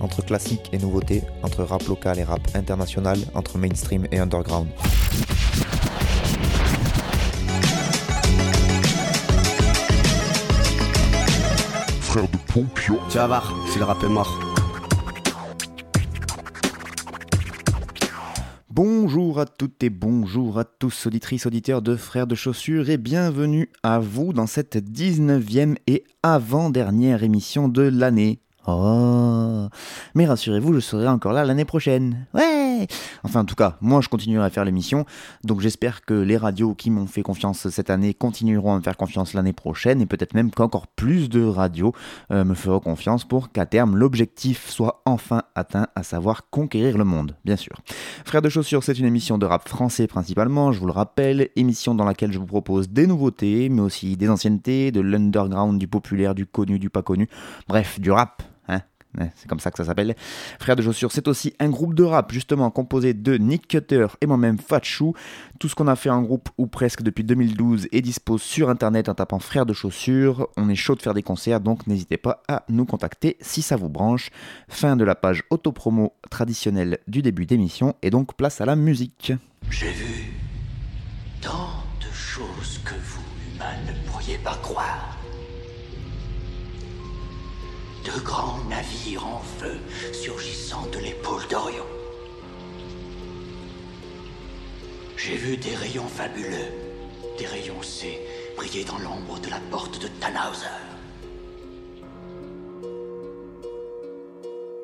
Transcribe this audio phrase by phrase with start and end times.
[0.00, 4.68] Entre classique et nouveauté, entre rap local et rap international, entre mainstream et underground.
[12.00, 12.98] Frère de Pompion.
[13.10, 14.38] Tu vas voir, si le rap est mort.
[18.70, 23.70] Bonjour à toutes et bonjour à tous, auditrices, auditeurs de Frères de Chaussures, et bienvenue
[23.84, 28.43] à vous dans cette 19e et avant-dernière émission de l'année.
[28.66, 29.68] Oh
[30.14, 32.26] Mais rassurez-vous, je serai encore là l'année prochaine.
[32.32, 32.86] Ouais
[33.22, 35.04] Enfin, en tout cas, moi je continuerai à faire l'émission,
[35.42, 38.96] donc j'espère que les radios qui m'ont fait confiance cette année continueront à me faire
[38.96, 41.92] confiance l'année prochaine, et peut-être même qu'encore plus de radios
[42.30, 47.04] euh, me feront confiance pour qu'à terme l'objectif soit enfin atteint, à savoir conquérir le
[47.04, 47.80] monde, bien sûr.
[48.24, 51.94] Frères de chaussures, c'est une émission de rap français principalement, je vous le rappelle, émission
[51.94, 56.34] dans laquelle je vous propose des nouveautés, mais aussi des anciennetés, de l'underground, du populaire,
[56.34, 57.28] du connu, du pas connu,
[57.68, 58.42] bref, du rap.
[59.18, 60.14] Ouais, c'est comme ça que ça s'appelle.
[60.58, 64.26] Frères de chaussures, c'est aussi un groupe de rap justement composé de Nick Cutter et
[64.26, 65.14] moi-même Fatchou.
[65.60, 69.08] Tout ce qu'on a fait en groupe ou presque depuis 2012 est dispo sur internet
[69.08, 70.48] en tapant Frères de chaussures.
[70.56, 73.76] On est chaud de faire des concerts donc n'hésitez pas à nous contacter si ça
[73.76, 74.30] vous branche.
[74.68, 79.32] Fin de la page autopromo traditionnelle du début d'émission et donc place à la musique.
[79.70, 80.32] J'ai vu
[81.40, 83.22] tant de choses que vous,
[83.54, 85.13] humains, ne pourriez pas croire.
[88.04, 89.78] De grands navires en feu
[90.12, 91.86] surgissant de l'épaule d'Orion.
[95.16, 96.70] J'ai vu des rayons fabuleux,
[97.38, 98.20] des rayons C,
[98.58, 100.66] briller dans l'ombre de la porte de Tannhauser.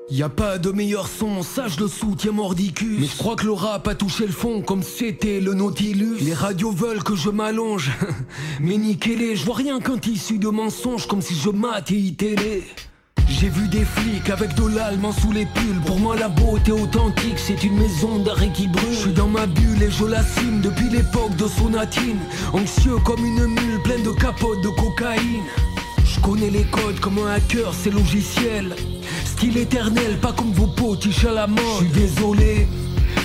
[0.09, 3.45] Y a pas de meilleur son, ça je le soutiens mordicus Mais je crois que
[3.45, 7.31] le rap a touché le fond comme c'était le Nautilus Les radios veulent que je
[7.31, 7.93] m'allonge
[8.61, 11.51] Mais niquez-les, je vois rien qu'un tissu de mensonges Comme si je
[12.17, 12.65] télé
[13.31, 17.39] j'ai vu des flics avec de l'allemand sous les pulls Pour moi la beauté authentique
[17.39, 20.91] c'est une maison d'arrêt qui brûle Je suis dans ma bulle et je l'assume depuis
[20.91, 22.19] l'époque de Sonatine
[22.53, 25.45] Anxieux comme une mule pleine de capotes de cocaïne
[26.13, 28.75] je connais les codes comme un hacker, c'est logiciel.
[29.25, 31.63] Style éternel, pas comme vos potiches à la mode.
[31.81, 32.67] Je suis désolé.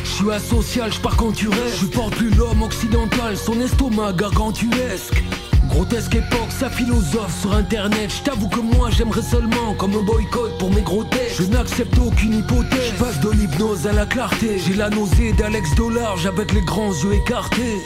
[0.03, 1.79] Je suis asocial, je pars quand tu restes.
[1.81, 5.23] Je porte plus l'homme occidental, son estomac gargantuesque.
[5.69, 8.13] Grotesque époque, sa philosophe sur internet.
[8.15, 11.03] Je t'avoue que moi j'aimerais seulement comme un boycott pour mes gros.
[11.37, 12.93] Je n'accepte aucune hypothèse.
[12.97, 14.59] Je de l'hypnose à la clarté.
[14.65, 17.81] J'ai la nausée d'Alex Dollarge avec les grands yeux écartés.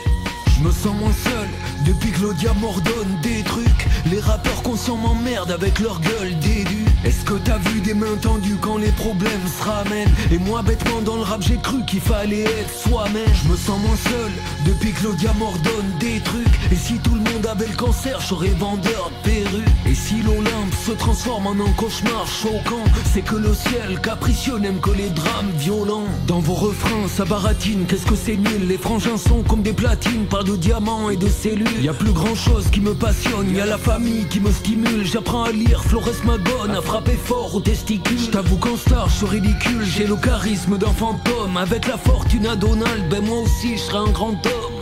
[0.58, 1.48] Je me sens moins seul
[1.86, 3.88] depuis l'Odia m'ordonne des trucs.
[4.12, 6.89] Les rappeurs conscients m'emmerdent avec leur gueule dédue.
[7.06, 11.02] Est-ce que t'as vu des mains tendues quand les problèmes se ramènent Et moi bêtement
[11.02, 13.24] dans le rap j'ai cru qu'il fallait être soi-même.
[13.44, 14.32] Je me sens moins seul
[14.66, 16.48] depuis que l'Odia m'ordonne des trucs.
[16.72, 20.74] Et si tout le monde avait le cancer j'aurais vendeur de perruques Et si l'Olympe
[20.86, 22.84] se transforme en un cauchemar choquant
[23.14, 26.08] C'est que le ciel capricieux n'aime que les drames violents.
[26.28, 28.68] Dans vos refrains ça baratine, qu'est-ce que c'est nul?
[28.68, 31.82] Les frangins sont comme des platines, parlent de diamants et de cellules.
[31.82, 35.06] Y a plus grand chose qui me passionne, y a la famille qui me stimule.
[35.06, 35.84] J'apprends à lire.
[35.84, 40.16] Flores Magone, à frapper fort aux testicules J't'avoue qu'en star je suis ridicule, j'ai le
[40.16, 41.58] charisme d'un fantôme.
[41.58, 44.74] Avec la fortune à Donald, ben moi aussi je serai un grand homme.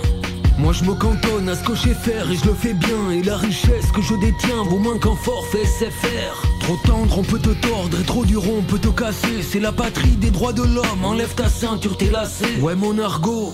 [0.58, 3.12] Moi je me cantonne à ce que je sais faire et je le fais bien.
[3.12, 7.40] Et la richesse que je détiens vaut moins qu'un forfait SFR Trop tendre on peut
[7.40, 8.00] te tordre.
[8.00, 9.42] Et trop dur on peut te casser.
[9.42, 13.54] C'est la patrie des droits de l'homme, enlève ta ceinture t'es lacé Ouais mon argot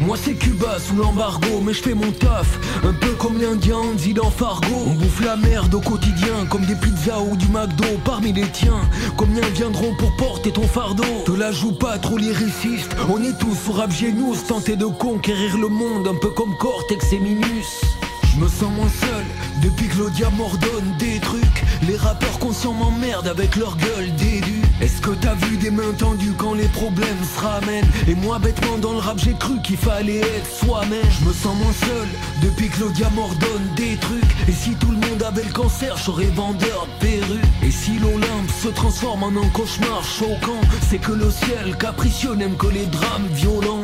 [0.00, 4.14] moi c'est Cuba sous l'embargo, mais je fais mon taf Un peu comme l'Indien dit
[4.14, 8.32] dans Fargo On bouffe la merde au quotidien Comme des pizzas ou du McDo parmi
[8.32, 8.80] les tiens
[9.16, 11.04] Combien viendront pour porter ton fardeau?
[11.24, 15.56] Te la joue pas trop lyriciste On est tous sur Rap Genius Tenter de conquérir
[15.56, 17.82] le monde Un peu comme Cortex et Minus
[18.36, 19.24] je me sens moins seul
[19.62, 21.62] depuis que l'Odia m'ordonne des trucs.
[21.88, 24.55] Les rappeurs conscients m'emmerdent avec leur gueule dédue.
[24.80, 28.76] Est-ce que t'as vu des mains tendues quand les problèmes se ramènent Et moi bêtement
[28.76, 31.00] dans le rap j'ai cru qu'il fallait être soi-même.
[31.18, 32.08] Je me sens moins seul
[32.42, 34.48] depuis que l'Odia m'ordonne des trucs.
[34.48, 37.44] Et si tout le monde avait le cancer, j'aurais vendeur de perruques.
[37.62, 42.56] Et si l'Olympe se transforme en un cauchemar choquant, c'est que le ciel capricieux n'aime
[42.56, 43.75] que les drames violents.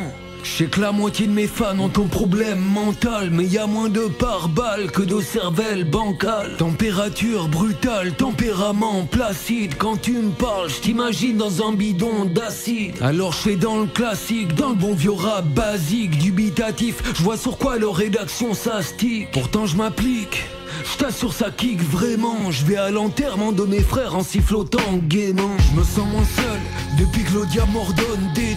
[0.45, 3.67] Je sais que la moitié de mes fans ont un problème mental, mais y a
[3.67, 6.57] moins de pare-balles que de cervelle bancale.
[6.59, 9.77] Température brutale, tempérament placide.
[9.79, 12.97] Quand tu me parles, je t'imagine dans un bidon d'acide.
[13.01, 16.97] Alors je fais dans le classique, dans le bon vieux rap basique, dubitatif.
[17.15, 19.31] Je vois sur quoi leur rédaction s'astique.
[19.33, 20.45] Pourtant je m'applique.
[20.85, 25.51] Je t'assure ça kick vraiment Je vais à l'enterrement de mes frères en sifflotant gaiement
[25.71, 26.61] Je me sens moins seul
[26.99, 28.52] depuis que Claudia m'ordonne des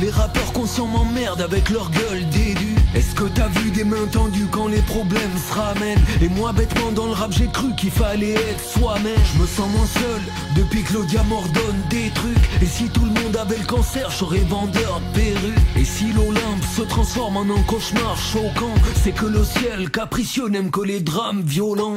[0.00, 4.46] Les rappeurs conscients m'emmerdent avec leur gueule dédue Est-ce que t'as vu des mains tendues
[4.50, 6.02] quand les problèmes se ramènent?
[6.22, 9.20] Et moi bêtement dans le rap j'ai cru qu'il fallait être soi-même.
[9.34, 10.22] Je me sens moins seul
[10.56, 12.62] depuis que Claudia m'ordonne des trucs.
[12.62, 16.64] Et si tout le monde avait le cancer j'aurais vendeur de perruques Et si l'Olympe
[16.74, 21.42] se transforme en un cauchemar choquant C'est que le ciel capricieux n'aime que les drames
[21.42, 21.94] violents.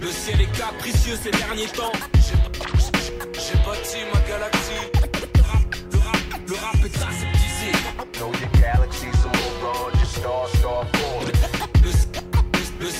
[0.00, 1.92] Le ciel est capricieux ces derniers temps.
[2.14, 4.97] J'ai bâti ma galaxie.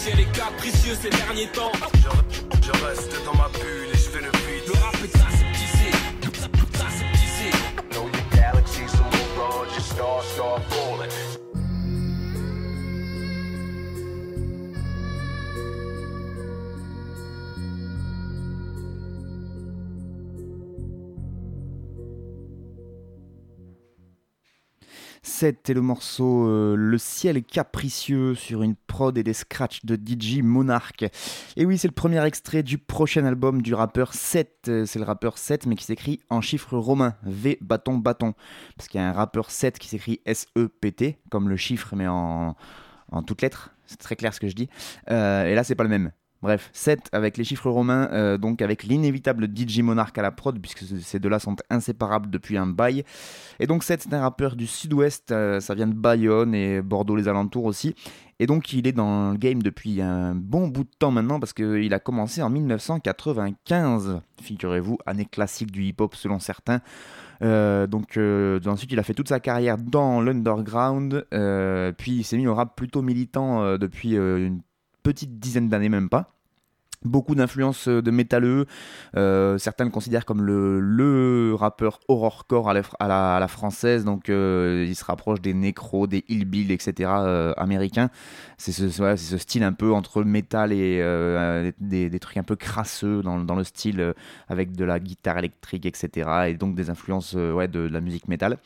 [0.08, 1.72] Ciel est capricieux ces derniers temps.
[1.94, 4.64] Je, je reste dans ma bulle et je fais le vide.
[4.66, 5.90] Le rap est aseptisé.
[6.74, 7.18] Aseptisé.
[25.22, 30.40] C'était le morceau euh, Le ciel capricieux sur une prod et des scratchs de DJ
[30.42, 31.04] Monarch.
[31.56, 34.50] Et oui, c'est le premier extrait du prochain album du rappeur 7.
[34.68, 37.14] Euh, C'est le rappeur 7, mais qui s'écrit en chiffres romains.
[37.22, 38.34] V bâton bâton.
[38.76, 42.56] Parce qu'il y a un rappeur 7 qui s'écrit S-E-P-T, comme le chiffre, mais en,
[43.10, 43.70] en toutes lettres.
[43.86, 44.68] C'est très clair ce que je dis.
[45.10, 46.12] Euh, et là, c'est pas le même.
[46.40, 50.56] Bref, 7 avec les chiffres romains, euh, donc avec l'inévitable DJ Monarch à la prod,
[50.60, 53.02] puisque ce- ces deux-là sont inséparables depuis un bail.
[53.58, 57.16] Et donc 7, c'est un rappeur du sud-ouest, euh, ça vient de Bayonne et Bordeaux
[57.16, 57.96] les alentours aussi.
[58.38, 61.52] Et donc il est dans le game depuis un bon bout de temps maintenant, parce
[61.52, 66.80] qu'il a commencé en 1995, figurez-vous, année classique du hip-hop selon certains.
[67.42, 68.16] Euh, donc
[68.66, 71.26] ensuite il a fait toute sa carrière dans l'underground,
[71.98, 74.60] puis il s'est mis au rap plutôt militant depuis une
[75.08, 76.34] petite dizaine d'années même pas.
[77.02, 78.66] Beaucoup d'influences euh, de métalleux,
[79.16, 84.28] euh, certains le considèrent comme le, le rappeur horrorcore à la, à la, française, donc
[84.28, 87.08] euh, il se rapproche des nécros, des hillbills, etc.
[87.22, 88.10] euh, américains.
[88.58, 93.38] C'est ce, style un peu entre métal et euh, des, trucs un peu crasseux dans,
[93.38, 94.14] dans le style
[94.48, 96.48] avec de la guitare électrique, etc.
[96.48, 98.58] Et donc des influences ouais, de, de la musique métal.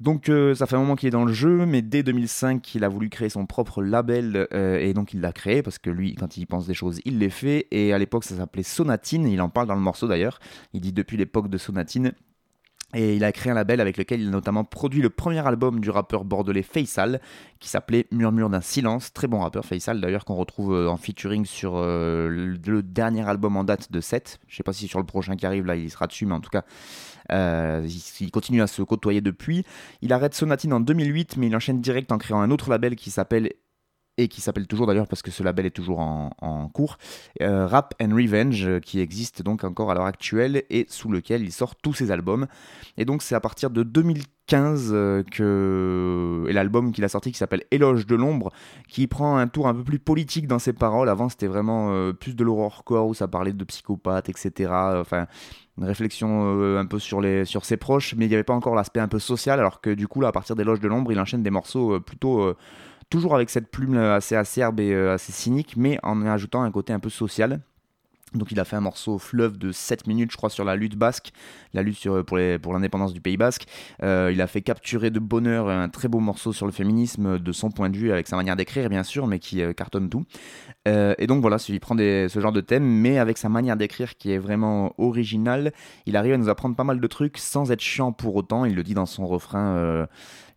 [0.00, 2.84] Donc euh, ça fait un moment qu'il est dans le jeu, mais dès 2005, il
[2.84, 6.14] a voulu créer son propre label euh, et donc il l'a créé parce que lui,
[6.14, 7.66] quand il pense des choses, il les fait.
[7.72, 9.26] Et à l'époque, ça s'appelait Sonatine.
[9.26, 10.38] Il en parle dans le morceau d'ailleurs.
[10.72, 12.12] Il dit depuis l'époque de Sonatine.
[12.94, 15.78] Et il a créé un label avec lequel il a notamment produit le premier album
[15.78, 17.20] du rappeur bordelais Faisal,
[17.60, 19.12] qui s'appelait Murmure d'un silence.
[19.12, 23.64] Très bon rappeur Faisal d'ailleurs, qu'on retrouve euh, en featuring sur le, dernier album en
[23.64, 24.38] date de 7.
[24.46, 26.40] Je sais pas si sur le prochain qui arrive là il sera dessus, mais en
[26.40, 26.64] tout cas
[27.32, 27.86] euh,
[28.20, 29.64] il, continue à se côtoyer depuis.
[30.02, 33.10] Il arrête Sonatine en 2008, mais il enchaîne direct en créant un autre label qui
[33.10, 33.52] s'appelle
[34.18, 36.98] et qui s'appelle toujours d'ailleurs parce que ce label est toujours en, cours,
[37.40, 41.42] euh, Rap and Revenge, euh, qui existe donc encore à l'heure actuelle et sous lequel
[41.42, 42.46] il sort tous ses albums.
[42.98, 47.38] Et donc c'est à partir de 2015 euh, que et l'album qu'il a sorti qui
[47.38, 48.50] s'appelle Éloge de l'ombre,
[48.88, 51.08] qui prend un tour un peu plus politique dans ses paroles.
[51.08, 54.72] Avant c'était vraiment plus de l'horrorcore où ça parlait de psychopathes, etc.
[54.96, 55.26] Enfin
[55.78, 58.74] une réflexion un peu sur, les, sur ses proches, mais il n'y avait pas encore
[58.74, 61.12] l'aspect un peu social, alors que du coup, là, à partir des loges de l'ombre,
[61.12, 62.52] il enchaîne des morceaux plutôt.
[63.10, 66.70] Toujours avec cette plume euh, assez acerbe et euh, assez cynique, mais en ajoutant un
[66.70, 67.60] côté un peu social.
[68.34, 70.96] Donc il a fait un morceau fleuve de 7 minutes, je crois, sur la lutte
[70.96, 71.32] basque,
[71.72, 73.64] la lutte sur, pour, l'indépendance du Pays basque.
[74.02, 77.52] Euh, il a fait capturer de bonheur un très beau morceau sur le féminisme de
[77.52, 80.24] son point de vue, avec sa manière d'écrire, bien sûr, mais qui euh, cartonne tout.
[80.86, 84.16] Euh, et donc voilà, il prend ce genre de thème, mais avec sa manière d'écrire
[84.16, 85.72] qui est vraiment originale,
[86.06, 88.64] il arrive à nous apprendre pas mal de trucs sans être chiant pour autant.
[88.64, 90.06] Il le dit dans son refrain, euh,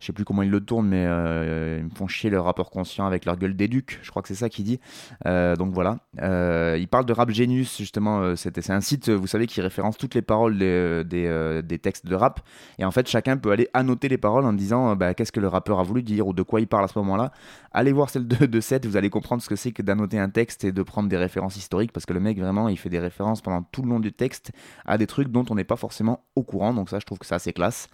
[0.02, 2.70] je sais plus comment il le tourne, mais euh, ils me font chier le rapport
[2.70, 4.80] conscient avec leur gueule d'éduc, je crois que c'est ça qu'il dit.
[5.26, 5.98] Euh, donc voilà.
[6.20, 10.16] Euh, il parle de Rap Genius, justement, c'est un site, vous savez, qui référence toutes
[10.16, 12.40] les paroles des, textes de rap.
[12.80, 15.46] Et en fait, chacun peut aller annoter les paroles en disant bah, qu'est-ce que le
[15.46, 17.30] rappeur a voulu dire ou de quoi il parle à ce moment-là.
[17.70, 20.30] Allez voir celle de, de 7, vous allez comprendre ce que c'est que d'annoter un
[20.30, 22.98] texte et de prendre des références historiques, parce que le mec, vraiment, il fait des
[22.98, 24.50] références pendant tout le long du texte
[24.84, 26.74] à des trucs dont on n'est pas forcément au courant.
[26.74, 27.88] Donc ça, je trouve que c'est assez classe.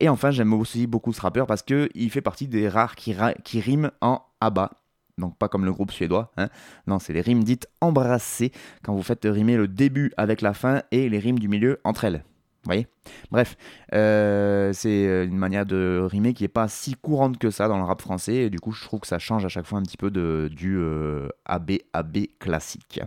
[0.00, 3.14] Et enfin, j'aime aussi beaucoup ce rappeur parce qu'il fait partie des rares qui,
[3.60, 4.70] riment en ABBA.
[5.18, 6.48] Donc pas comme le groupe suédois, hein.
[6.88, 8.50] non, c'est les rimes dites embrassées,
[8.82, 12.04] quand vous faites rimer le début avec la fin et les rimes du milieu entre
[12.04, 12.24] elles.
[12.64, 12.86] Vous voyez?
[13.30, 13.56] Bref,
[13.92, 17.76] euh, c'est euh, une manière de rimer qui est pas si courante que ça dans
[17.76, 18.36] le rap français.
[18.36, 20.48] Et du coup, je trouve que ça change à chaque fois un petit peu de,
[20.50, 23.02] du euh, AB AB classique.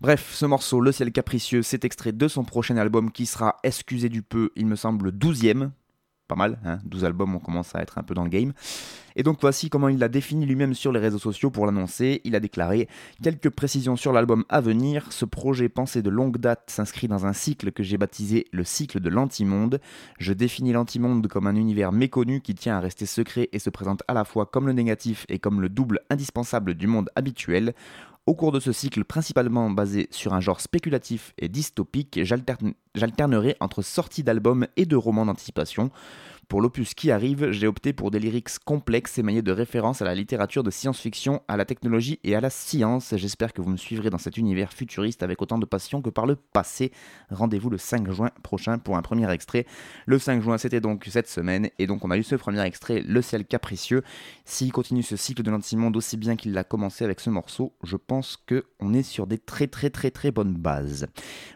[0.00, 4.08] Bref, ce morceau, Le ciel capricieux, c'est extrait de son prochain album qui sera, excusez
[4.08, 5.70] du peu, il me semble, 12ème.
[6.30, 8.52] Pas mal, hein 12 albums, on commence à être un peu dans le game.
[9.16, 12.20] Et donc voici comment il l'a défini lui-même sur les réseaux sociaux pour l'annoncer.
[12.22, 12.88] Il a déclaré
[13.20, 15.10] Quelques précisions sur l'album à venir.
[15.10, 19.00] Ce projet pensé de longue date s'inscrit dans un cycle que j'ai baptisé le cycle
[19.00, 19.80] de l'antimonde.
[20.20, 24.04] Je définis l'antimonde comme un univers méconnu qui tient à rester secret et se présente
[24.06, 27.74] à la fois comme le négatif et comme le double indispensable du monde habituel.
[28.26, 33.56] Au cours de ce cycle principalement basé sur un genre spéculatif et dystopique, j'alterne- j'alternerai
[33.60, 35.90] entre sorties d'albums et de romans d'anticipation.
[36.50, 40.16] Pour l'opus qui arrive, j'ai opté pour des lyrics complexes émaillés de références à la
[40.16, 43.14] littérature de science-fiction, à la technologie et à la science.
[43.16, 46.26] J'espère que vous me suivrez dans cet univers futuriste avec autant de passion que par
[46.26, 46.90] le passé.
[47.30, 49.64] Rendez-vous le 5 juin prochain pour un premier extrait.
[50.06, 53.04] Le 5 juin, c'était donc cette semaine, et donc on a eu ce premier extrait,
[53.06, 54.02] Le ciel capricieux.
[54.44, 57.96] S'il continue ce cycle de l'antimonde aussi bien qu'il l'a commencé avec ce morceau, je
[57.96, 61.06] pense que on est sur des très très très très bonnes bases.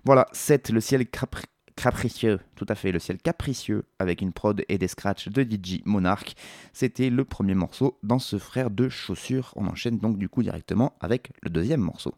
[0.04, 1.42] Voilà, 7, Le ciel capri-
[1.76, 5.80] capricieux, tout à fait, Le ciel capricieux, avec une prod et des scratchs de DJ
[5.84, 6.34] Monarch.
[6.72, 9.52] C'était le premier morceau dans ce frère de chaussures.
[9.56, 12.14] On enchaîne donc du coup directement avec le deuxième morceau.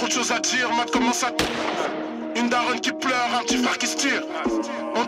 [0.00, 1.32] Trop de choses à dire, commence à.
[2.34, 4.22] Une daronne qui pleure, un petit frère qui se tire.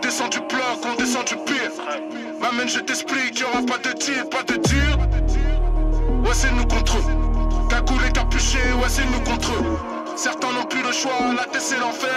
[0.03, 1.71] On descend du bloc, on descend du pire.
[2.41, 4.99] M'amène, je t'explique, y'aura pas de tir, pas de tir.
[6.25, 7.67] Ouais, c'est nous contre eux.
[7.69, 10.02] Cagoule et capuché, ouais, c'est nous contre eux.
[10.15, 12.09] Certains n'ont plus le choix, la tête c'est l'enfer.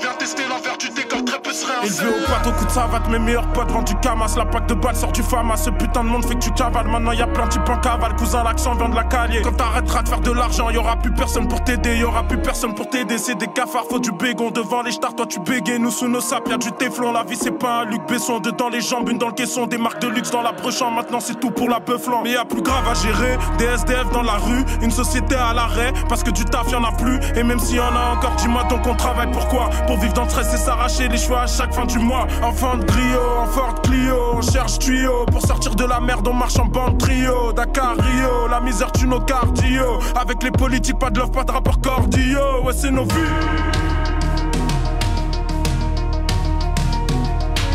[0.00, 3.18] Viens tester l'envers du décor, très peu serait Élevé au plateau, coup de savate, mes
[3.18, 4.32] meilleurs potes vendent du camas.
[4.36, 5.56] La plaque de balle sort du fama.
[5.56, 6.88] Ce putain de monde fait que tu cavales.
[6.88, 8.16] Maintenant y a plein de types en cavale.
[8.16, 9.42] Cousin, l'accent vient de la calier.
[9.42, 11.96] Quand t'arrêteras de faire de l'argent, y aura plus personne pour t'aider.
[11.96, 13.18] Y aura plus personne pour t'aider.
[13.18, 14.50] C'est des cafards, faut du bégon.
[14.50, 15.78] Devant les stars, toi tu bégayes.
[15.78, 17.12] Nous sous nos sapes, y'a du téflon.
[17.12, 18.40] La vie c'est pas un Luc Besson.
[18.40, 19.66] Dedans les jambes, une dans le caisson.
[19.66, 20.90] Des marques de luxe dans la brochan.
[20.90, 22.22] Maintenant c'est tout pour la beuflan.
[22.24, 23.36] Mais y a plus grave à gérer.
[23.58, 24.64] Des SDF dans la rue.
[24.80, 25.92] Une société à l'arrêt.
[26.08, 27.18] Parce que du taf y'en a plus.
[27.36, 29.70] Et même s'il y en a encore, dis-moi donc on travaille pourquoi?
[29.86, 32.26] Pour vivre dans le stress et s'arracher les choix à chaque fin du mois.
[32.42, 35.26] Enfant de Brio, en Ford Clio, on cherche tuyau.
[35.26, 37.52] Pour sortir de la merde, on marche en bande trio.
[37.52, 39.98] Dakar, Rio, la misère tue nos cardio.
[40.20, 42.64] Avec les politiques, pas de love, pas de rapport cordio.
[42.64, 43.32] Ouais, c'est nos vies.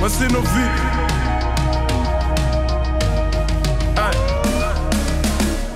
[0.01, 0.96] Ouais, c'est nos vies.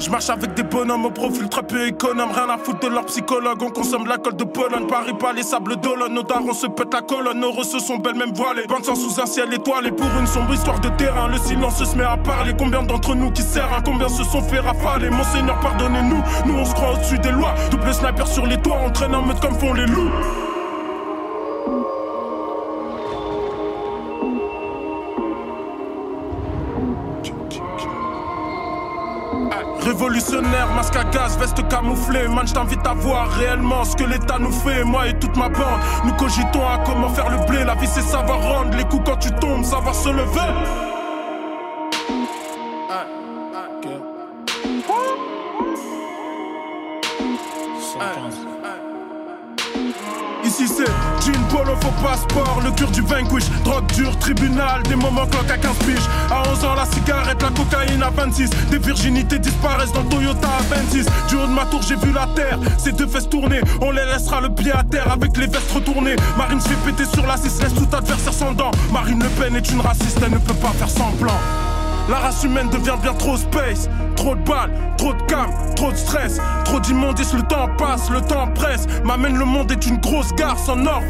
[0.02, 3.06] Je marche avec des bonhommes au profil très peu économe, rien à foutre de leur
[3.06, 3.62] psychologue.
[3.62, 6.16] On consomme la colle de Pologne, Paris, pas les sables d'Olonne.
[6.16, 8.64] Nos darons se pètent la colonne, nos rosses sont belles, même voilées.
[8.68, 11.28] 25 sous un ciel étoilé pour une sombre histoire de terrain.
[11.28, 12.54] Le silence se met à parler.
[12.58, 15.12] Combien d'entre nous qui sert un Combien se sont fait rafaler?
[15.12, 16.24] Monseigneur, pardonnez-nous.
[16.48, 17.54] Nous, on se croit au-dessus des lois.
[17.70, 20.10] Double sniper sur les toits, on traîne en meute comme font les loups.
[29.92, 32.26] Révolutionnaire, masque à gaz, veste camouflée.
[32.30, 34.86] Man, je t'invite à voir réellement ce que l'État nous fait.
[34.86, 37.66] Moi et toute ma bande, nous cogitons à comment faire le blé.
[37.66, 40.91] La vie, c'est savoir rendre les coups quand tu tombes, savoir se lever.
[50.52, 50.84] Ici c'est
[51.26, 55.58] jean polo faux passeport, le cure du vanquish, drogue dure, tribunal, des moments clock à
[55.58, 56.10] 15 piges.
[56.30, 60.50] À 11 ans la cigarette, la cocaïne à 26, des virginités disparaissent dans le Toyota
[60.50, 61.06] à 26.
[61.30, 64.04] Du haut de ma tour j'ai vu la terre, ces deux fesses tourner, on les
[64.04, 66.18] laissera le pied à terre avec les vestes retournées.
[66.38, 68.72] Marine se fait péter sur la 6, laisse tout adversaire sans dents.
[68.92, 71.40] Marine Le Pen est une raciste, elle ne peut pas faire semblant.
[72.10, 73.88] La race humaine devient bien trop space.
[74.22, 76.40] Trop de balles, trop de cam, trop de stress.
[76.64, 78.86] Trop d'immondices, le temps passe, le temps presse.
[79.04, 81.02] M'amène le monde est une grosse gare sans North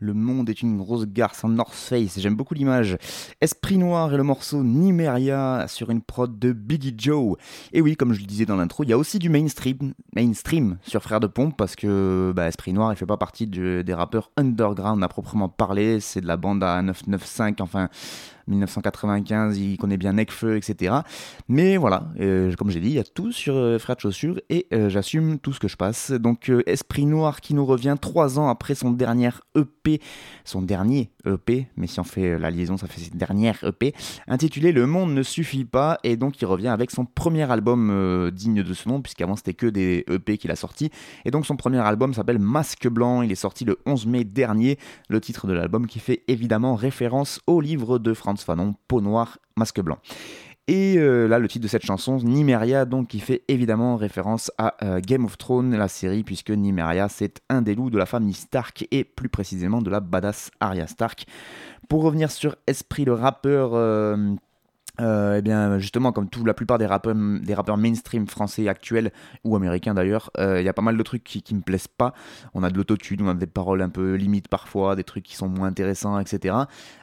[0.00, 2.96] Le monde est une grosse garce en North Face, j'aime beaucoup l'image.
[3.40, 7.36] Esprit Noir et le morceau Nimeria sur une prod de Biggie Joe.
[7.72, 10.78] Et oui, comme je le disais dans l'intro, il y a aussi du mainstream, mainstream
[10.82, 13.94] sur Frères de Pompe parce que bah, Esprit Noir il fait pas partie de- des
[13.94, 17.88] rappeurs underground à proprement parler, c'est de la bande à 995, enfin
[18.48, 20.96] 1995, il connaît bien Necfeu, etc.
[21.48, 24.66] Mais voilà, euh, comme j'ai dit, il y a tout sur euh, de Chaussures et
[24.72, 26.10] euh, j'assume tout ce que je passe.
[26.12, 30.00] Donc euh, Esprit Noir qui nous revient trois ans après son dernier EP,
[30.44, 33.94] son dernier EP, mais si on fait la liaison, ça fait ses dernières EP,
[34.26, 38.62] intitulé Le Monde ne suffit pas, et donc il revient avec son premier album digne
[38.62, 40.90] de ce nom, puisqu'avant c'était que des EP qu'il a sorti,
[41.24, 44.78] et donc son premier album s'appelle Masque Blanc, il est sorti le 11 mai dernier,
[45.08, 49.38] le titre de l'album qui fait évidemment référence au livre de Franz Fanon, Peau Noire,
[49.56, 49.98] Masque Blanc.
[50.66, 54.74] Et euh, là, le titre de cette chanson, Nimeria, donc, qui fait évidemment référence à
[54.82, 58.34] euh, Game of Thrones, la série, puisque Nimeria, c'est un des loups de la famille
[58.34, 61.26] Stark, et plus précisément de la badass Arya Stark.
[61.88, 63.70] Pour revenir sur Esprit, le rappeur...
[63.74, 64.34] euh,
[65.00, 69.12] euh, eh bien, justement, comme tout, la plupart des rappeurs, des rappeurs mainstream français actuels
[69.44, 71.88] ou américains d'ailleurs, euh, il y a pas mal de trucs qui, qui me plaisent
[71.88, 72.14] pas.
[72.54, 75.36] On a de l'autotune, on a des paroles un peu limites parfois, des trucs qui
[75.36, 76.56] sont moins intéressants, etc.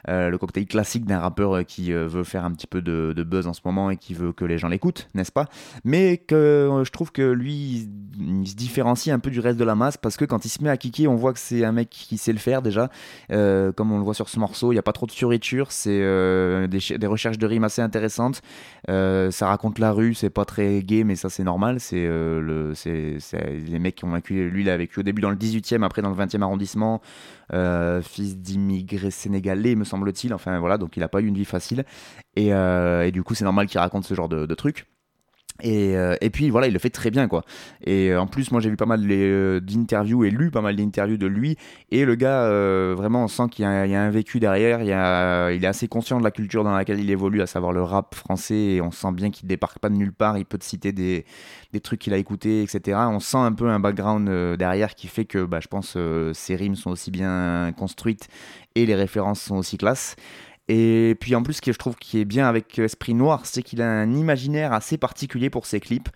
[0.08, 3.46] Euh, le cocktail classique d'un rappeur euh, qui veut faire un petit peu de, buzz
[3.46, 5.46] en ce moment et qui veut que les gens l'écoutent, n'est-ce pas?
[5.84, 7.88] Mais que je trouve que lui,
[8.18, 10.62] il, se différencie un peu du reste de la masse parce que quand il se
[10.62, 12.90] met à kicker, on voit que c'est un mec qui sait le faire déjà.
[13.28, 15.98] Comme on le voit sur ce morceau, il n'y a pas trop de fioriture, c'est
[16.68, 18.42] des, des recherches de rimes assez intéressantes.
[18.90, 21.80] Euh, ça raconte la rue, c'est pas très gay, mais ça c'est normal.
[21.80, 23.18] C'est euh, le, c'est,
[23.66, 24.50] les mecs qui ont vécu.
[24.50, 27.00] Lui, il a vécu au début dans le 18e, après dans le 20e arrondissement.
[27.52, 30.34] Euh, fils d'immigrés sénégalais, me semble-t-il.
[30.34, 31.84] Enfin voilà, donc il a pas eu une vie facile.
[32.36, 32.50] Et,
[33.12, 34.86] du coup, c'est normal qu'il raconte ce genre de trucs.
[35.62, 37.42] Et, euh, et puis voilà, il le fait très bien quoi.
[37.82, 40.76] Et euh, en plus, moi j'ai vu pas mal euh, d'interviews et lu pas mal
[40.76, 41.56] d'interviews de lui.
[41.90, 42.48] Et le gars,
[42.94, 44.82] vraiment, on sent qu'il y, a un vécu derrière.
[44.82, 48.14] Il, est assez conscient de la culture dans laquelle il évolue, à savoir le rap
[48.14, 48.54] français.
[48.54, 50.38] Et on sent bien qu'il débarque pas de nulle part.
[50.38, 51.24] Il peut te citer des,
[51.82, 52.98] trucs qu'il a écoutés, etc.
[53.10, 55.96] On sent un peu un background derrière qui fait que bah, je pense
[56.32, 58.28] ses rimes sont aussi bien construites
[58.74, 60.16] et les références sont aussi classes.
[60.68, 63.62] Et puis en plus, ce que je trouve qui est bien avec Esprit Noir, c'est
[63.62, 66.08] qu'il a un imaginaire assez particulier pour ses clips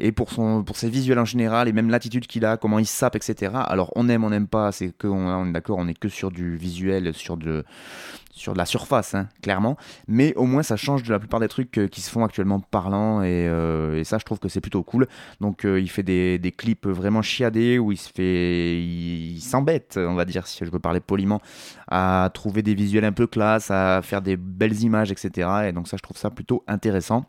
[0.00, 2.86] et pour, son, pour ses visuels en général et même l'attitude qu'il a, comment il
[2.86, 3.52] sape, etc.
[3.66, 6.30] Alors on aime, on n'aime pas, c'est que on, est d'accord, on est que sur
[6.30, 7.64] du visuel, sur de,
[8.38, 9.76] sur de la surface, hein, clairement.
[10.06, 12.60] Mais au moins ça change de la plupart des trucs euh, qui se font actuellement
[12.60, 15.06] parlant et, euh, et ça je trouve que c'est plutôt cool.
[15.40, 19.98] Donc euh, il fait des, des clips vraiment chiadés où il se fait, il s'embête,
[20.00, 21.40] on va dire si je veux parler poliment,
[21.88, 25.48] à trouver des visuels un peu classe, à faire des belles images, etc.
[25.68, 27.26] Et donc ça je trouve ça plutôt intéressant.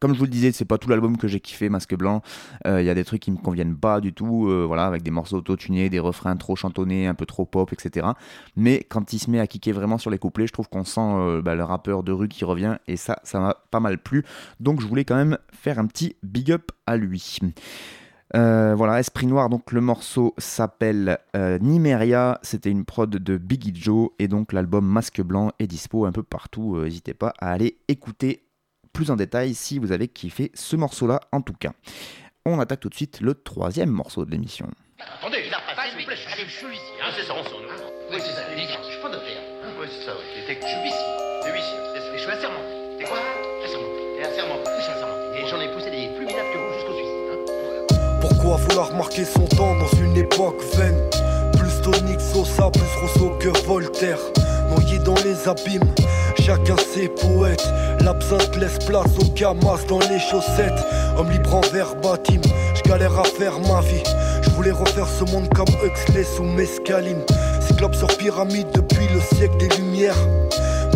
[0.00, 2.20] Comme je vous le disais, c'est pas tout l'album que j'ai kiffé, Masque Blanc.
[2.66, 5.10] Il y a des trucs qui me conviennent pas du tout, euh, voilà, avec des
[5.10, 8.08] morceaux auto-tunés, des refrains trop chantonnés, un peu trop pop, etc.
[8.54, 11.00] Mais quand il se met à kicker vraiment sur les couplets, je trouve qu'on sent
[11.00, 14.24] euh, bah, le rappeur de rue qui revient, et ça, ça m'a pas mal plu.
[14.60, 17.38] Donc je voulais quand même faire un petit big up à lui.
[18.34, 23.72] Euh, voilà, Esprit Noir, donc le morceau s'appelle euh, Nimeria, c'était une prod de Biggie
[23.74, 27.52] Joe, et donc l'album Masque Blanc est dispo un peu partout, euh, n'hésitez pas à
[27.52, 28.42] aller écouter
[28.92, 31.72] plus en détail si vous avez kiffé ce morceau-là en tout cas.
[32.44, 34.68] On attaque tout de suite le troisième morceau de l'émission.
[35.20, 36.92] Attendez, je pas, s'il vous plaît, allez, je suis ici.
[37.02, 37.56] Hein, c'est ça, on s'en
[38.10, 39.42] Oui, c'est ça, les gars, je suis pas notaire.
[39.80, 40.26] Oui, c'est ça, oui.
[40.36, 41.06] Je suis huissier.
[41.42, 41.78] T'es huissier.
[42.14, 42.98] Je suis assermenté.
[42.98, 43.18] T'es quoi?
[43.64, 44.00] Assermenté.
[44.18, 44.73] T'es assermenté.
[48.44, 51.00] Vouloir marquer son temps dans une époque vaine.
[51.58, 54.18] Plus tonique, Sosa, plus Rousseau que Voltaire.
[54.68, 55.90] Noyé dans les abîmes,
[56.38, 57.66] chacun ses poètes.
[58.00, 60.84] L'absinthe laisse place au camas dans les chaussettes.
[61.16, 62.40] Homme libre en verbatim,
[62.74, 64.02] je galère à faire ma vie.
[64.42, 67.22] Je voulais refaire ce monde comme Huxley sous Mescaline.
[67.66, 70.28] Cyclope sur pyramide depuis le siècle des lumières.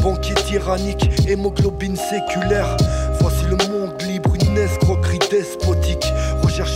[0.03, 2.77] Banquier tyrannique, hémoglobine séculaire.
[3.21, 5.88] Voici le monde libre, une escroquerie despotique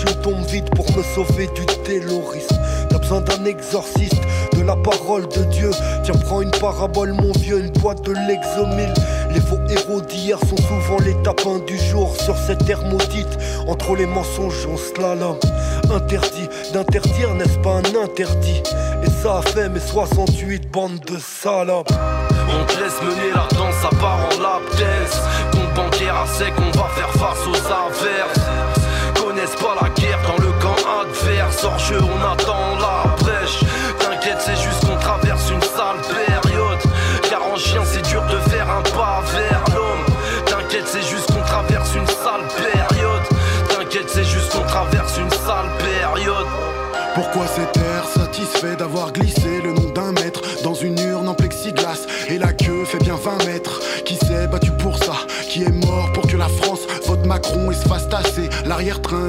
[0.06, 2.56] Une tombe vide pour me sauver du terrorisme.
[2.88, 4.20] T'as besoin d'un exorciste,
[4.56, 5.70] de la parole de Dieu.
[6.04, 8.92] Tiens prends une parabole mon vieux, une boîte de l'exomile.
[9.32, 13.96] Les faux héros d'hier sont souvent les tapins du jour Sur cette terre maudite, entre
[13.96, 15.36] les mensonges on slalom.
[15.90, 18.62] Interdit d'interdire, n'est-ce pas un interdit?
[19.04, 21.90] Et ça a fait mes 68 bandes de salopes.
[21.90, 25.20] On te laisse mener la danse, ça part en lap dance
[25.52, 28.41] Compte bancaire à sec, va faire face aux averses
[29.60, 31.64] Pas la guerre dans le camp adverse.
[31.64, 33.60] Hors jeu, on attend la brèche.
[33.98, 36.78] T'inquiète, c'est juste qu'on traverse une sale période.
[37.28, 40.04] Car en chien, c'est dur de faire un pas vers l'homme.
[40.46, 43.22] T'inquiète, c'est juste qu'on traverse une sale période.
[43.68, 46.46] T'inquiète, c'est juste qu'on traverse une sale période.
[47.14, 52.06] Pourquoi cet air satisfait d'avoir glissé le nom d'un maître dans une urne en plexiglas
[52.30, 53.80] Et la queue fait bien 20 mètres?
[54.06, 55.12] Qui s'est battu pour ça?
[55.46, 58.48] Qui est mort pour que la France vote Macron et se fasse tasser?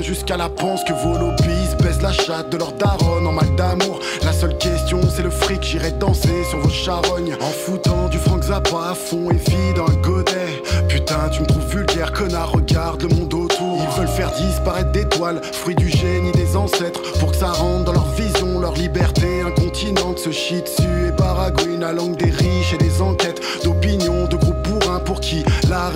[0.02, 4.00] Jusqu'à la panse que vos lobbies baissent la chatte de leur daronne en mal d'amour.
[4.24, 7.36] La seule question, c'est le fric, j'irai danser sur vos charognes.
[7.40, 10.64] En foutant du Frank Zappa à fond et vide un godet.
[10.88, 13.78] Putain, tu me trouves vulgaire, connard, regarde le monde autour.
[13.80, 17.02] Ils veulent faire disparaître des toiles, fruit du génie des ancêtres.
[17.20, 20.20] Pour que ça rentre dans leur vision, leur liberté incontinente.
[20.20, 24.68] Ce shit dessus et baragouine, la langue des riches et des enquêtes d'opinion, de groupes
[24.68, 25.44] bourrins pour qui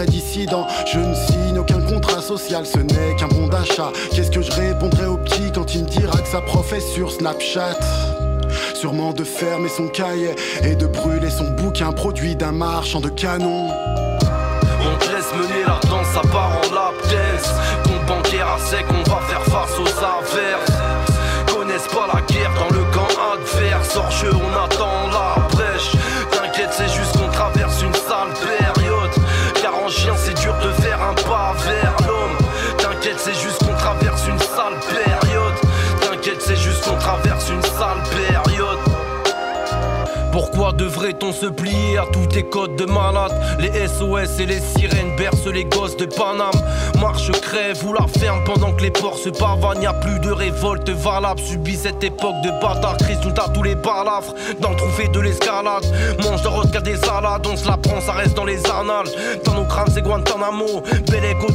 [0.07, 0.67] dissident.
[0.91, 3.91] Je ne signe aucun contrat social, ce n'est qu'un bon d'achat.
[4.13, 7.11] Qu'est-ce que je répondrai au petit quand il me dira que sa prof est sur
[7.11, 7.77] Snapchat?
[8.73, 13.69] Sûrement de fermer son cahier et de brûler son bouquin produit d'un marchand de canon.
[13.69, 17.49] On te laisse mener la danse, ça part en lap dance.
[17.83, 20.71] Compte bancaire à sec, on va faire face aux averses.
[21.53, 23.99] Connaissent pas la guerre dans le camp adverse.
[24.21, 24.56] Jeu, on
[40.77, 43.31] Pourquoi devrait-on se plier à tous tes codes de malade?
[43.60, 46.49] Les SOS et les sirènes bercent les gosses de Paname.
[46.99, 49.81] Marche crève ou la ferme pendant que les ports se pavanent.
[49.81, 52.97] Y'a plus de révolte valable Subis cette époque de bâtard.
[53.05, 55.86] Résultat tous les balafres Dans le trophée de l'escalade.
[56.23, 59.07] Mange de qu'à des salades On se la prend ça reste dans les annales.
[59.45, 60.81] Dans nos crânes c'est Guantanamo.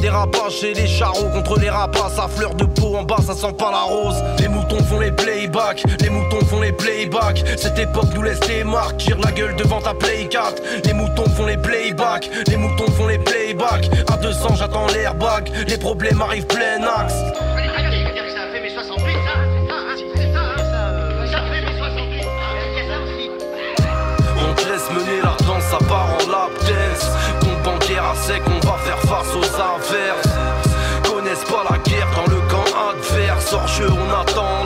[0.01, 2.17] Des rapaces et les charros contre les rapaces.
[2.17, 4.23] À fleur de peau en bas ça sent pas la rose.
[4.39, 7.43] Les moutons font les playbacks Les moutons font les playbacks.
[7.57, 8.97] Cette époque nous laisse les marques.
[8.97, 13.17] Tire la devant ta play 4 Les moutons font les playbacks Les moutons font les
[13.17, 13.89] playbacks.
[14.11, 17.13] À 200 j'attends l'airbag Les problèmes arrivent plein axe.
[17.13, 19.77] Ça fait mes 68, ça
[20.15, 20.55] C'est ça,
[21.31, 23.29] Ça fait mes 68 ça aussi
[24.37, 27.09] On te laisse mener la danse, ça part en lap dance
[27.41, 30.33] Compte bancaire à sec, on va faire face aux averses
[31.03, 33.53] Connaissent pas la guerre dans le camp adverse.
[33.53, 34.62] Hors jeu, on attend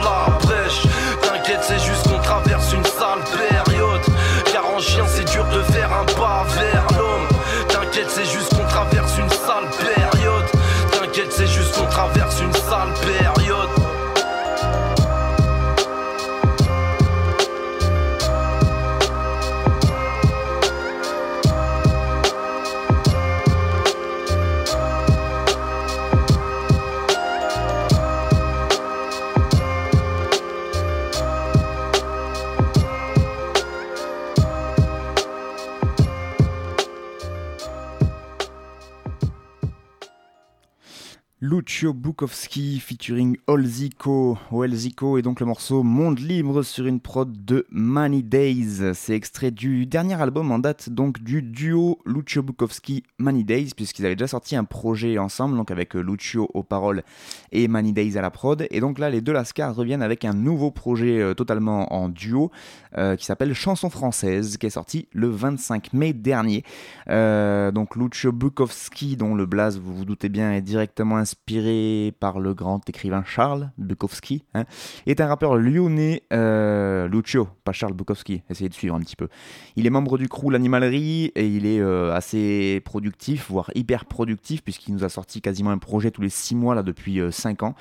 [41.93, 44.37] Bukowski featuring Olzico.
[44.51, 48.93] Olzico et donc le morceau Monde libre sur une prod de Many Days.
[48.93, 54.05] C'est extrait du dernier album en date donc du duo Lucio Bukowski Many Days puisqu'ils
[54.05, 57.03] avaient déjà sorti un projet ensemble avec Lucio aux paroles
[57.51, 60.33] et Many Days à la prod et donc là les deux Lascars reviennent avec un
[60.33, 62.51] nouveau projet euh, totalement en duo
[62.97, 66.63] euh, qui s'appelle Chanson française qui est sorti le 25 mai dernier.
[67.09, 71.76] Euh, donc Lucio Bukowski dont le blaze vous vous doutez bien est directement inspiré
[72.19, 74.65] par le grand écrivain Charles Bukowski, hein,
[75.05, 79.27] est un rappeur lyonnais, euh, Lucio, pas Charles Bukowski, essayez de suivre un petit peu.
[79.75, 84.63] Il est membre du crew L'Animalerie et il est euh, assez productif, voire hyper productif,
[84.63, 87.75] puisqu'il nous a sorti quasiment un projet tous les 6 mois là depuis 5 ans.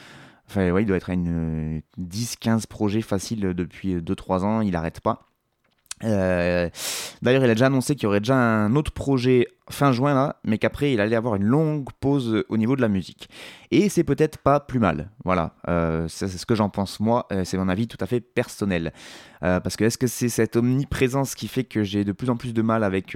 [0.48, 5.00] Enfin, ouais, il doit être à une 10-15 projets faciles depuis 2-3 ans, il n'arrête
[5.00, 5.26] pas.
[6.04, 6.68] Euh,
[7.22, 10.36] D'ailleurs, il a déjà annoncé qu'il y aurait déjà un autre projet fin juin là,
[10.44, 13.28] mais qu'après il allait avoir une longue pause au niveau de la musique.
[13.70, 15.10] Et c'est peut-être pas plus mal.
[15.24, 17.26] Voilà, euh, c'est ce que j'en pense moi.
[17.32, 18.92] Euh, c'est mon avis tout à fait personnel.
[19.42, 22.36] Euh, parce que est-ce que c'est cette omniprésence qui fait que j'ai de plus en
[22.36, 23.12] plus de mal avec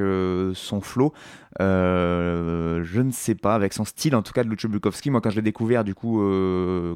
[0.55, 1.13] son flow?
[1.59, 3.55] Je ne sais pas.
[3.55, 5.11] Avec son style en tout cas de Lucio Bukowski.
[5.11, 6.19] Moi, quand je l'ai découvert, du coup,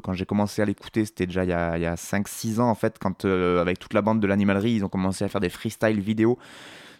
[0.03, 2.97] quand j'ai commencé à l'écouter, c'était déjà il y a, a 5-6 ans en fait,
[2.99, 6.37] quand avec toute la bande de l'animalerie, ils ont commencé à faire des freestyle vidéo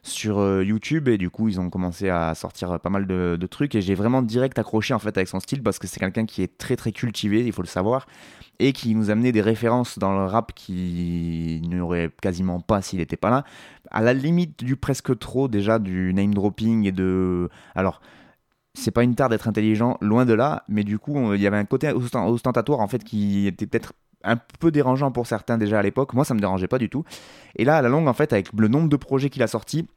[0.06, 3.48] sur euh, YouTube et du coup ils ont commencé à sortir euh, pas mal de,
[3.50, 6.26] trucs et j'ai vraiment direct accroché en fait avec son style parce que c'est quelqu'un
[6.26, 8.06] qui est très très cultivé, il faut le savoir
[8.60, 13.00] et qui nous amenait des références dans le rap qui n'y aurait quasiment pas s'il
[13.00, 13.44] n'était pas là,
[13.92, 18.02] à la limite du presque trop déjà du name dropping et de alors
[18.76, 21.58] c'est pas une tare d'être intelligent, loin de là, mais du coup, il y avait
[21.58, 23.94] un côté ostent- ostentatoire en fait qui était peut-être
[24.26, 26.14] un peu dérangeant pour certains déjà à l'époque.
[26.14, 27.04] Moi, ça me dérangeait pas du tout.
[27.56, 29.88] Et là, à la longue, en fait, avec le nombre de projets qu'il a sortis,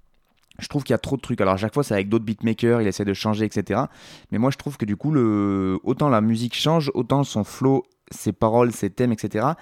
[0.59, 1.41] je trouve qu'il y a trop de trucs.
[1.41, 3.83] Alors, à chaque fois, c'est avec d'autres beatmakers, il essaie de changer, etc.
[4.31, 5.79] Mais moi, je trouve que du coup, le...
[5.85, 9.53] autant la musique change, autant son flow, ses paroles, ses thèmes, etc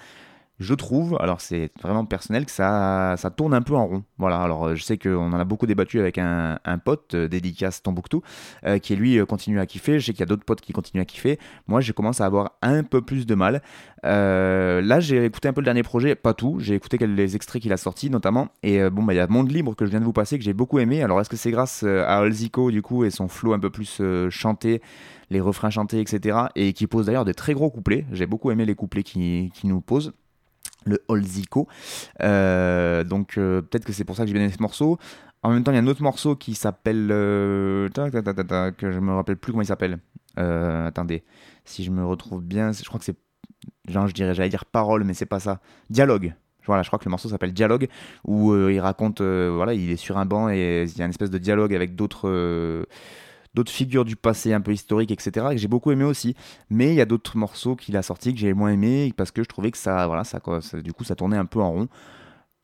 [0.59, 4.03] je trouve, alors c'est vraiment personnel, que ça, ça tourne un peu en rond.
[4.17, 7.83] Voilà, alors euh, je sais qu'on en a beaucoup débattu avec un, pote, euh, dédicace
[7.83, 8.23] Tombouctou,
[8.65, 9.99] euh, qui lui euh, continue à kiffer.
[9.99, 11.37] Je sais qu'il y a d'autres potes qui continuent à kiffer.
[11.67, 13.61] Moi, j'ai commencé à avoir un peu plus de mal.
[14.03, 17.73] Là, j'ai écouté un peu le dernier projet, pas tout, j'ai écouté les extraits qu'il
[17.73, 18.47] a sortis notamment.
[18.63, 20.43] Et bon, bah, il y a Monde Libre que je viens de vous passer, que
[20.43, 21.03] j'ai beaucoup aimé.
[21.03, 24.01] Alors, est-ce que c'est grâce à Olzico, du coup, et son flow un peu plus
[24.29, 24.81] chanté
[25.29, 26.37] les refrains chantés, etc.
[26.55, 28.05] Et qui pose d'ailleurs des très gros couplets.
[28.11, 30.13] J'ai beaucoup aimé les couplets qui, qui nous posent
[30.87, 31.67] le Holzico.
[32.21, 34.97] Euh, donc euh, peut-être que c'est pour ça que j'ai bien aimé ce morceau.
[35.43, 37.09] En même temps, il y a un autre morceau qui s'appelle...
[37.11, 39.99] euh, que je me rappelle plus comment il s'appelle.
[40.39, 41.23] Euh, attendez,
[41.63, 43.17] si je me retrouve bien, je crois que c'est...
[43.87, 45.59] Genre, je dirais, j'allais dire parole, mais c'est pas ça.
[45.89, 46.33] Dialogue.
[46.65, 47.87] Voilà, je crois que le morceau s'appelle Dialogue,
[48.25, 51.29] où il raconte, voilà, il est sur un banc et il y a une espèce
[51.29, 52.85] de dialogue avec d'autres...
[53.57, 56.35] d'autres figures du passé un peu historiques, etc., que j'ai beaucoup aimé aussi.
[56.69, 59.41] Mais il y a d'autres morceaux qu'il a sortis que j'ai moins aimé parce que
[59.41, 60.39] je trouvais que ça, voilà, ça,
[60.83, 61.87] du coup, ça tournait un peu en rond.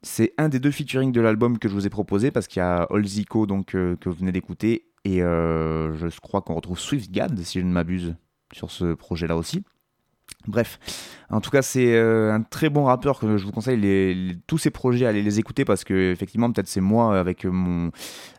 [0.03, 2.63] C'est un des deux featuring de l'album que je vous ai proposé parce qu'il y
[2.63, 7.39] a Olzico donc euh, que vous venez d'écouter et euh, je crois qu'on retrouve SwiftGad
[7.39, 8.15] si je ne m'abuse
[8.53, 9.63] sur ce projet-là aussi.
[10.47, 10.79] Bref,
[11.29, 14.71] en tout cas, c'est euh, un très bon rappeur que je vous conseille tous ces
[14.71, 17.91] projets, allez les écouter parce que effectivement, peut-être c'est moi avec mon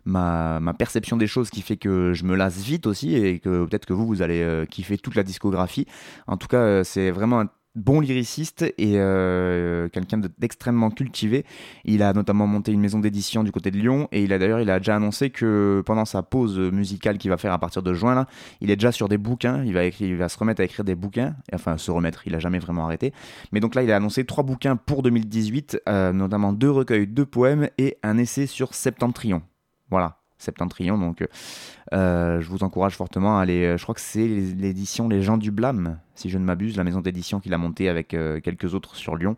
[0.05, 3.65] ma, ma perception des choses qui fait que je me lasse vite aussi et que
[3.65, 5.87] peut-être que vous vous allez euh, kiffer toute la discographie.
[6.27, 11.45] En tout cas, euh, c'est vraiment un bon lyriciste et euh, quelqu'un de- d'extrêmement cultivé.
[11.85, 14.61] Il a notamment monté une maison d'édition du côté de Lyon et il a d'ailleurs
[14.61, 17.93] il a déjà annoncé que pendant sa pause musicale qu'il va faire à partir de
[17.95, 18.27] juin là,
[18.61, 19.65] il est déjà sur des bouquins.
[19.65, 21.35] Il va écrire, il va se remettre à écrire des bouquins.
[21.53, 23.13] Enfin se remettre, il a jamais vraiment arrêté.
[23.53, 27.25] Mais donc là il a annoncé trois bouquins pour 2018, euh, notamment deux recueils de
[27.25, 29.43] poèmes et un essai sur Septentrion.
[29.91, 30.24] Voilà.
[30.39, 31.27] Septentrion, donc
[31.93, 33.65] euh, je vous encourage fortement à aller.
[33.65, 36.85] euh, Je crois que c'est l'édition Les gens du blâme, si je ne m'abuse, la
[36.85, 39.37] maison d'édition qu'il a montée avec euh, quelques autres sur Lyon.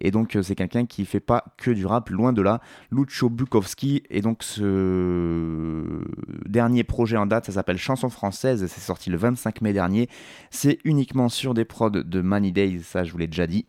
[0.00, 2.60] Et donc c'est quelqu'un qui fait pas que du rap, loin de là.
[2.90, 4.02] Lucho Bukowski.
[4.10, 6.02] Et donc ce
[6.46, 8.66] dernier projet en date, ça s'appelle Chanson française.
[8.66, 10.08] C'est sorti le 25 mai dernier.
[10.50, 13.66] C'est uniquement sur des prods de Money Days, ça je vous l'ai déjà dit.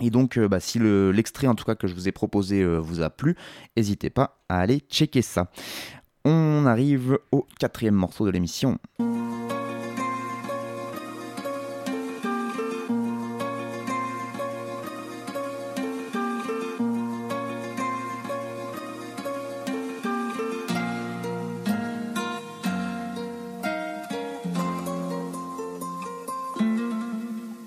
[0.00, 2.62] Et donc, euh, bah, si le- l'extrait en tout cas que je vous ai proposé
[2.62, 3.34] euh, vous a plu,
[3.76, 5.50] n'hésitez pas à aller checker ça.
[6.24, 8.78] On arrive au quatrième morceau de l'émission.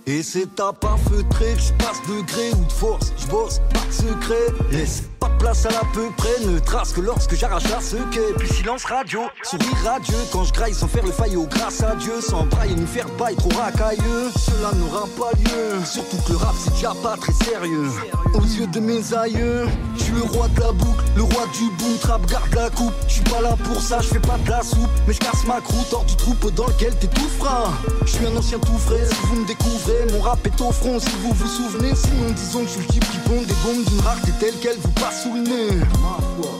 [0.09, 3.13] Et c'est à pas feutré que je passe de gré ou de force.
[3.15, 4.65] Je bosse, pas de secret.
[4.71, 6.33] Laisse pas place à l'à peu près.
[6.47, 8.33] Ne trace que lorsque j'arrache la sequette.
[8.39, 10.15] Puis silence radio, sourire radieux.
[10.31, 11.45] Quand je graille sans faire le faillot.
[11.51, 14.31] Grâce à Dieu, sans braille et nous faire bail trop racailleux.
[14.35, 15.85] Cela n'aura pas lieu.
[15.85, 17.91] Surtout que le rap c'est déjà pas très sérieux.
[18.33, 21.65] Aux yeux de mes aïeux, je suis le roi de la boucle, le roi du
[21.77, 22.93] boom, trap, garde la coupe.
[23.07, 24.89] Je suis pas là pour ça, je fais pas de la soupe.
[25.07, 26.93] Mais je casse ma croûte hors du troupeau dans lequel
[27.39, 27.73] frein.
[28.05, 30.99] Je suis un ancien tout frais, si vous me découvrez, mon rap est au front,
[30.99, 31.93] si vous vous souvenez.
[31.95, 34.77] Sinon, disons que je suis le type qui pond des bombes d'une rareté telle qu'elle
[34.77, 35.77] vous passe sous le nez.
[36.01, 36.51] Ma foi.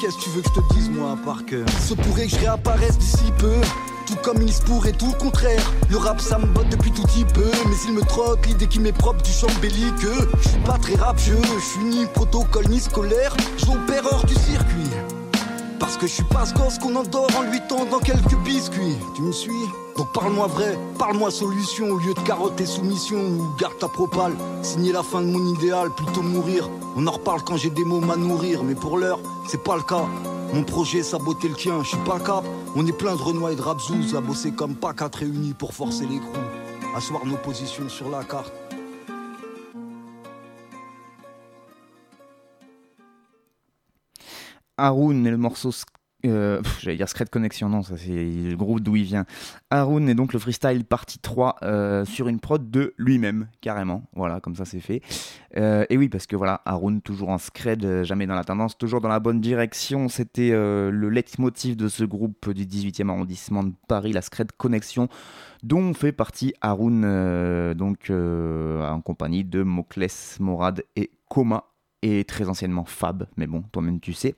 [0.00, 2.40] Qu'est-ce que tu veux que je te dise, moi, par cœur Se pourrait que je
[2.40, 3.60] réapparaisse d'ici peu?
[4.10, 5.62] Tout comme il se pourrait tout le contraire.
[5.88, 7.48] Le rap, ça me botte depuis tout petit peu.
[7.66, 10.28] Mais il me troque l'idée qui m'est propre du champ belliqueux.
[10.42, 13.36] Je suis pas très rapieux, je suis ni protocole ni scolaire.
[13.56, 14.90] J'opère hors du circuit.
[15.78, 18.96] Parce que je suis pas ce gosse qu'on endort en lui tendant quelques biscuits.
[19.14, 19.52] Tu me suis?
[19.96, 24.32] Donc parle-moi vrai, parle-moi solution au lieu de carotte et soumission ou garde ta propale.
[24.62, 26.68] Signer la fin de mon idéal, plutôt mourir.
[26.96, 29.82] On en reparle quand j'ai des mots à nourrir, mais pour l'heure, c'est pas le
[29.82, 30.06] cas.
[30.52, 32.44] Mon projet, saboter le tien, je suis pas cap.
[32.76, 35.74] On est plein de Renois et de Rabzouz à bosser comme pas quatre réunis pour
[35.74, 36.94] forcer les crews.
[36.94, 38.52] Asseoir nos positions sur la carte.
[44.76, 45.72] Haroun et le morceau.
[46.26, 49.24] Euh, J'allais dire Secret Connection, non, ça c'est le groupe d'où il vient.
[49.70, 54.02] Haroun est donc le freestyle partie 3 euh, sur une prod de lui-même, carrément.
[54.14, 55.02] Voilà, comme ça c'est fait.
[55.56, 59.00] Euh, et oui, parce que voilà, Haroun, toujours en scred, jamais dans la tendance, toujours
[59.00, 60.08] dans la bonne direction.
[60.08, 65.08] C'était le leitmotiv de ce groupe du 18e arrondissement de Paris, la Scred Connection,
[65.62, 71.64] dont fait partie Haroun, donc en compagnie de Mokles, Morad et Koma,
[72.02, 74.34] et très anciennement Fab, mais bon, toi-même tu sais.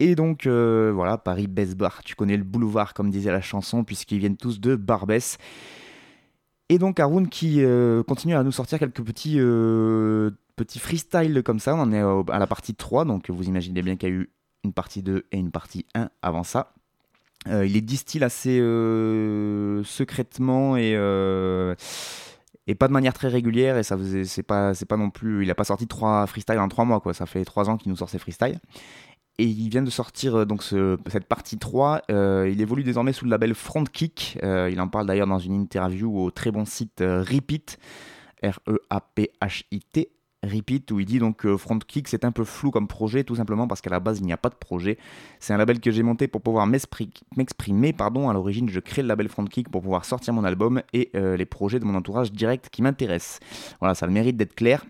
[0.00, 4.18] Et donc euh, voilà, Paris Besbar, tu connais le boulevard comme disait la chanson, puisqu'ils
[4.18, 5.36] viennent tous de Barbès.
[6.70, 11.60] Et donc Haroun qui euh, continue à nous sortir quelques petits, euh, petits freestyles comme
[11.60, 14.14] ça, on en est à la partie 3, donc vous imaginez bien qu'il y a
[14.14, 14.30] eu
[14.64, 16.72] une partie 2 et une partie 1 avant ça.
[17.46, 18.58] Il les distille assez
[19.84, 20.92] secrètement et,
[22.66, 23.78] et pas de manière très régulière.
[23.78, 26.58] Et ça faisait c'est pas c'est pas non plus il a pas sorti trois freestyles
[26.58, 27.14] en trois mois quoi.
[27.14, 28.60] Ça fait trois ans qu'il nous sort ses freestyles
[29.40, 33.12] et il vient de sortir euh, donc ce- cette partie 3 Euh, il évolue désormais
[33.12, 36.64] sous le label Frontkick Euh, il en parle d'ailleurs dans une interview au très bon
[36.64, 37.78] site euh, Repeat
[38.42, 40.10] R E A P H I T
[40.42, 43.66] Repeat où il dit donc euh, Frontkick c'est un peu flou comme projet tout simplement
[43.68, 44.96] parce qu'à la base il n'y a pas de projet.
[45.38, 46.66] C'est un label que j'ai monté pour pouvoir
[47.36, 51.10] m'exprimer pardon à l'origine je crée le label Frontkick pour pouvoir sortir mon album et
[51.14, 53.38] les projets de mon entourage direct qui m'intéressent.
[53.80, 54.84] Voilà ça a le mérite d'être clair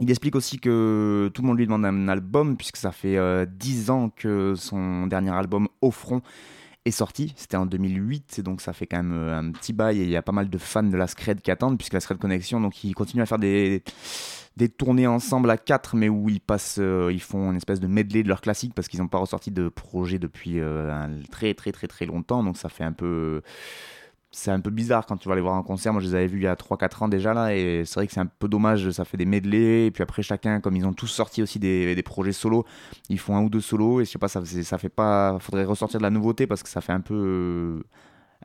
[0.00, 3.46] il explique aussi que tout le monde lui demande un album, puisque ça fait euh,
[3.46, 6.22] 10 ans que son dernier album Au front
[6.84, 7.32] est sorti.
[7.36, 10.16] C'était en 2008, donc ça fait quand même euh, un petit bail et il y
[10.16, 12.82] a pas mal de fans de la Scred qui attendent, puisque la Scred Connection, donc
[12.84, 13.82] ils continuent à faire des,
[14.76, 18.22] tournées ensemble à 4, mais où ils passent, euh, ils font une espèce de medley
[18.22, 21.72] de leurs classiques, parce qu'ils n'ont pas ressorti de projet depuis euh, un très très
[21.72, 23.42] très très longtemps, donc ça fait un peu
[24.32, 25.92] c'est un peu bizarre quand tu vas les voir en concert.
[25.92, 28.06] Moi, je les avais vus il y a 3-4 ans déjà là, et c'est vrai
[28.06, 28.90] que c'est un peu dommage.
[28.90, 31.94] Ça fait des medley, et puis après, chacun, comme ils ont tous sorti aussi des,
[31.94, 32.64] des projets solo,
[33.10, 35.38] ils font un ou deux solos, et je sais pas, ça, ça fait pas.
[35.40, 37.82] Faudrait ressortir de la nouveauté parce que ça fait un peu.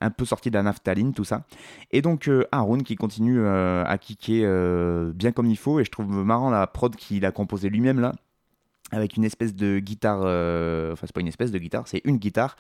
[0.02, 1.46] un peu sorti de la naphtaline, tout ça.
[1.92, 5.86] Et donc, euh, Haroun qui continue euh, à kicker euh, bien comme il faut, et
[5.86, 8.14] je trouve marrant la prod qu'il a composée lui-même là,
[8.92, 10.22] avec une espèce de guitare.
[10.24, 12.56] euh, Enfin, c'est pas une espèce de guitare, c'est une guitare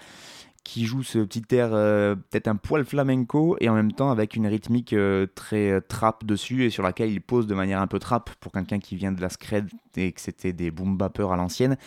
[0.63, 4.36] qui joue ce petit air euh, peut-être un poil flamenco et en même temps avec
[4.36, 7.88] une rythmique euh, très euh, trap dessus et sur laquelle il pose de manière un
[7.88, 11.32] peu trap pour quelqu'un qui vient de la scred et que c'était des boom bappers
[11.32, 11.78] à l'ancienne.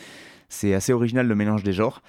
[0.48, 2.02] C'est assez original le mélange des genres.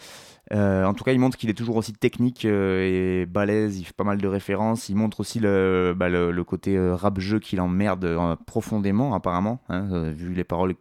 [0.54, 4.04] En tout cas, il montre qu'il est toujours aussi technique et balèze, il fait pas
[4.04, 4.90] mal de références.
[4.90, 6.10] Il montre aussi le, bah,
[6.44, 10.74] côté rap-jeu qui l'emmerde profondément, apparemment, hein, vu les paroles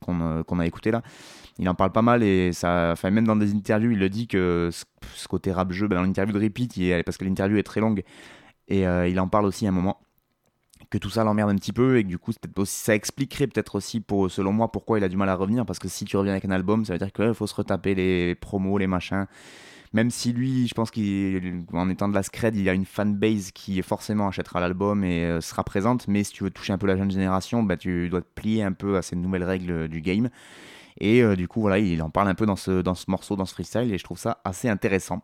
[0.00, 1.02] qu'on a écoutées là.
[1.58, 4.26] Il en parle pas mal et ça, enfin, même dans des interviews, il le dit
[4.26, 7.80] que ce, côté rap-jeu, bah, dans l'interview de Repeat, il parce que l'interview est très
[7.80, 8.02] longue,
[8.68, 10.00] et euh, il en parle aussi à un moment
[10.90, 12.32] que tout ça l'emmerde un petit peu et que du coup
[12.64, 15.78] ça expliquerait peut-être aussi pour selon moi pourquoi il a du mal à revenir parce
[15.78, 18.34] que si tu reviens avec un album ça veut dire qu'il faut se retaper les
[18.34, 19.26] promos les machins.
[19.94, 23.80] Même si lui je pense qu'en étant de la scred il a une fanbase qui
[23.82, 26.96] forcément achètera l'album et euh, sera présente mais si tu veux toucher un peu la
[26.96, 30.28] jeune génération bah, tu dois te plier un peu à ces nouvelles règles du game
[31.00, 33.54] et euh, du coup, voilà, il en parle un peu dans ce, morceau, dans ce
[33.54, 35.22] freestyle, et je trouve ça assez intéressant.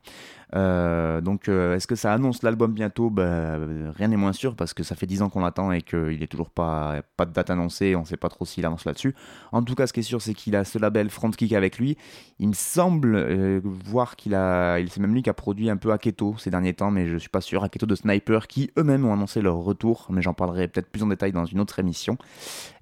[0.55, 3.13] Euh, donc, euh, est-ce que ça annonce l'album bientôt?
[3.19, 6.23] Euh, Rien n'est moins sûr, parce que ça fait 10 ans qu'on l'attend et qu'il
[6.23, 9.15] est toujours pas, de date annoncée, on sait pas trop s'il avance là-dessus.
[9.53, 11.97] En tout cas, ce qui est sûr, c'est qu'il a ce label Frontkick avec lui.
[12.39, 14.79] Il me semble voir qu'il a.
[14.79, 17.17] il- C'est même lui qui a produit un peu Aketo ces derniers temps, mais je
[17.19, 17.63] suis pas sûr.
[17.65, 21.09] Aketo de Sniper, qui eux-mêmes ont annoncé leur retour, mais j'en parlerai peut-être plus en
[21.09, 22.17] détail dans une autre émission.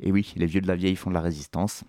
[0.01, 1.85] Et oui, les vieux de la vieille font de la résistance.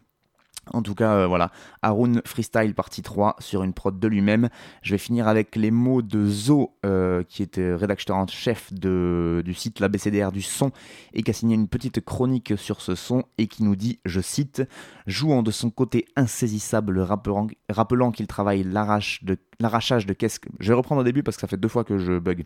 [0.74, 1.52] En tout cas, euh, voilà,
[1.82, 4.50] Haroun Freestyle partie 3 sur une prod de lui-même.
[4.82, 9.54] Je vais finir avec les mots de Zo, euh, qui était rédacteur en chef du
[9.54, 10.72] site l'ABCDR du son
[11.14, 14.22] et qui a signé une petite chronique sur ce son et qui nous dit, je
[14.22, 14.64] cite,
[15.06, 20.40] jouant de son côté insaisissable, rappelant qu'il travaille l'arrache de- l'arrachage de caisses.
[20.60, 22.46] Je vais reprendre au début parce que ça fait deux fois que je bug.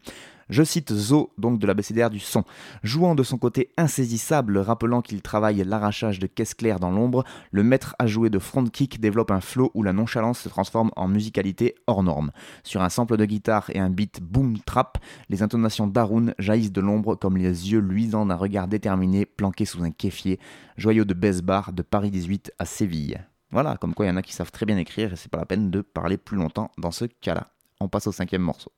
[0.49, 2.43] Je cite Zo, donc de l'ABCDR du son.
[2.83, 7.63] Jouant de son côté insaisissable, rappelant qu'il travaille l'arrachage de caisses claires dans l'ombre, le
[7.63, 11.07] maître à jouer de front kick développe un flow où la nonchalance se transforme en
[11.07, 12.31] musicalité hors norme.
[12.63, 14.97] Sur un sample de guitare et un beat boom trap,
[15.29, 19.83] les intonations d'Haroun jaillissent de l'ombre comme les yeux luisants d'un regard déterminé planqué sous
[19.83, 20.39] un kéfier,
[20.77, 23.21] joyau de baisse bar de Paris 18 à Séville.
[23.51, 25.37] Voilà, comme quoi il y en a qui savent très bien écrire et c'est pas
[25.37, 27.47] la peine de parler plus longtemps dans ce cas-là.
[27.81, 28.71] On passe au cinquième morceau.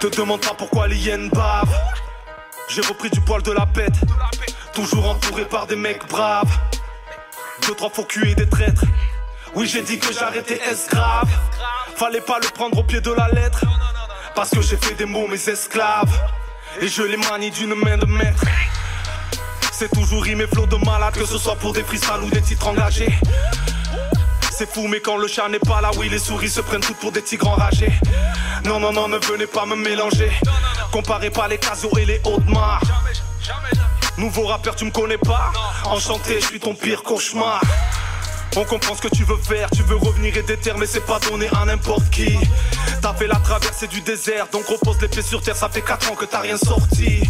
[0.00, 0.86] Te demande pourquoi.
[2.68, 3.94] J'ai repris du poil de la bête.
[4.74, 6.50] Toujours entouré par des mecs braves.
[7.66, 8.84] Deux, trois faux culs et des traîtres.
[9.54, 11.28] Oui, j'ai dit que j'arrêtais est grave.
[11.96, 13.64] Fallait pas le prendre au pied de la lettre.
[14.34, 16.12] Parce que j'ai fait des mots mes esclaves.
[16.80, 18.44] Et je les manie d'une main de maître.
[19.72, 22.66] C'est toujours rimé flot de malade, que ce soit pour des freestyles ou des titres
[22.66, 23.14] engagés.
[24.50, 26.96] C'est fou, mais quand le chat n'est pas là, oui, les souris se prennent toutes
[26.96, 27.92] pour des tigres enragés.
[28.64, 30.30] Non, non, non, ne venez pas me mélanger.
[30.96, 32.80] Comparez pas les casos et les hautes mares.
[34.16, 35.52] Nouveau rappeur, tu me connais pas?
[35.84, 37.60] Enchanté, je suis ton pire cauchemar.
[38.56, 41.18] On comprend ce que tu veux faire, tu veux revenir et déterre, mais c'est pas
[41.18, 42.38] donné à n'importe qui.
[43.02, 46.12] T'as fait la traversée du désert, donc repose les pieds sur terre, ça fait 4
[46.12, 47.28] ans que t'as rien sorti.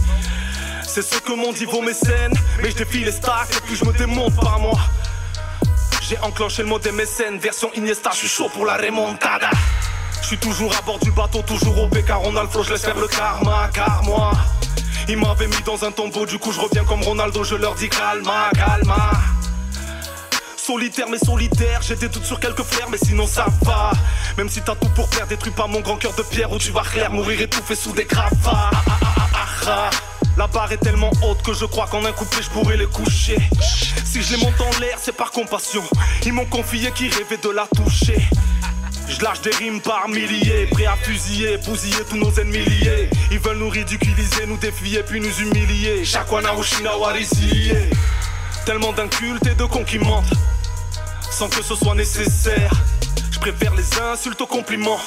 [0.87, 3.85] C'est ce que m'ont dit vos mécènes, mais je défie les stacks et puis je
[3.85, 4.79] me démonte par moi.
[6.02, 9.51] J'ai enclenché le mode des mécènes, version Iniesta, je suis chaud pour la remontada.
[10.29, 12.99] Je suis toujours à bord du bateau, toujours au car on a je laisse faire
[12.99, 14.33] le karma, car moi.
[15.09, 17.89] Ils m'avaient mis dans un tombeau, du coup je reviens comme Ronaldo, je leur dis
[17.89, 19.12] calma, calma.
[20.57, 23.93] Solitaire mais solitaire, j'étais toute sur quelques flairs, mais sinon ça va.
[24.37, 26.72] Même si t'as tout pour faire, détruis pas mon grand cœur de pierre où tu
[26.72, 28.33] vas clair, mourir étouffé sous des cravates.
[28.47, 29.91] Ah, ah, ah,
[30.37, 33.39] La barre est tellement haute que je crois qu'en un couplet je pourrais les coucher.
[34.05, 35.85] Si je les monte en l'air, c'est par compassion.
[36.24, 38.18] Ils m'ont confié qu'ils rêvaient de la toucher.
[39.09, 43.09] Je lâche des rimes par milliers, prêt à fusiller, bousiller tous nos ennemis liés.
[43.30, 46.04] Ils veulent nous ridiculiser, nous défier, puis nous humilier.
[46.04, 46.50] Chakwana
[46.98, 47.72] Warisiye.
[48.64, 50.32] Tellement d'incultes et de cons qui mentent,
[51.30, 52.72] sans que ce soit nécessaire.
[53.30, 55.00] Je préfère les insultes aux compliments.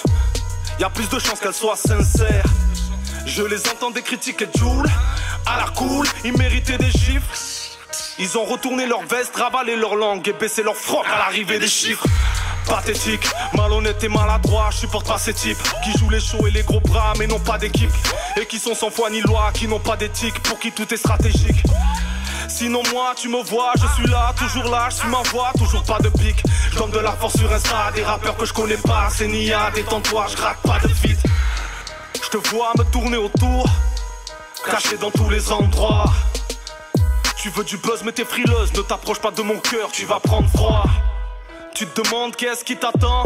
[0.80, 2.46] Y a plus de chances qu'elles soient sincères.
[3.26, 4.88] Je les entends des critiques et Joule.
[5.46, 7.36] À la cool, ils méritaient des chiffres.
[8.18, 11.68] Ils ont retourné leur veste, ravalé leur langue et baissé leur froc à l'arrivée des
[11.68, 12.06] chiffres.
[12.70, 16.62] Pathétique, malhonnête et maladroit, je supporte pas ces types qui jouent les chauds et les
[16.62, 17.92] gros bras mais n'ont pas d'équipe
[18.40, 20.98] et qui sont sans foi ni loi, qui n'ont pas d'éthique, pour qui tout est
[20.98, 21.64] stratégique.
[22.48, 25.84] Sinon moi tu me vois, je suis là, toujours là, je suis ma voix, toujours
[25.84, 26.44] pas de pic.
[26.72, 30.28] Je de la force sur Insta, des rappeurs que je connais pas, c'est Nia, détends-toi,
[30.30, 31.20] je rate pas de feat.
[32.22, 33.66] Je te vois me tourner autour,
[34.66, 36.12] caché dans tous les endroits.
[37.38, 40.20] Tu veux du buzz mais t'es frileuse, ne t'approche pas de mon cœur, tu vas
[40.20, 40.86] prendre froid.
[41.74, 43.24] Tu te demandes qu'est-ce qui t'attend,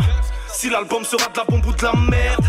[0.48, 2.46] si l'album sera de la bombe ou de la merde.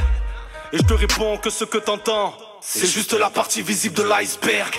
[0.73, 4.75] Et je te réponds que ce que t'entends, c'est juste la partie visible de l'iceberg.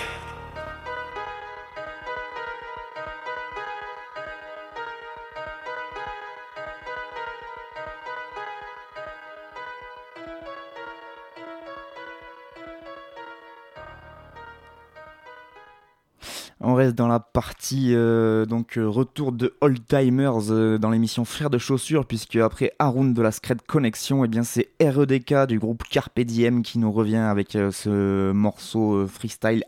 [16.68, 21.24] On reste dans la partie euh, donc euh, retour de Old Timers euh, dans l'émission
[21.24, 25.46] Frères de chaussures puisque après Haroun de la Scred Connection et eh bien c'est REDK
[25.46, 29.62] du groupe Carpe Diem qui nous revient avec ce morceau freestyle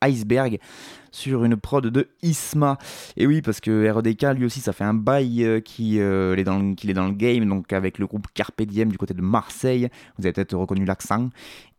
[0.00, 0.58] Iceberg
[1.10, 2.78] sur une prod de Isma.
[3.16, 7.12] Et oui, parce que REDK, lui aussi, ça fait un bail qu'il est, dans le,
[7.12, 9.88] game, donc avec le groupe Carpe Diem du côté de Marseille.
[10.18, 11.30] Vous avez peut-être reconnu l'accent.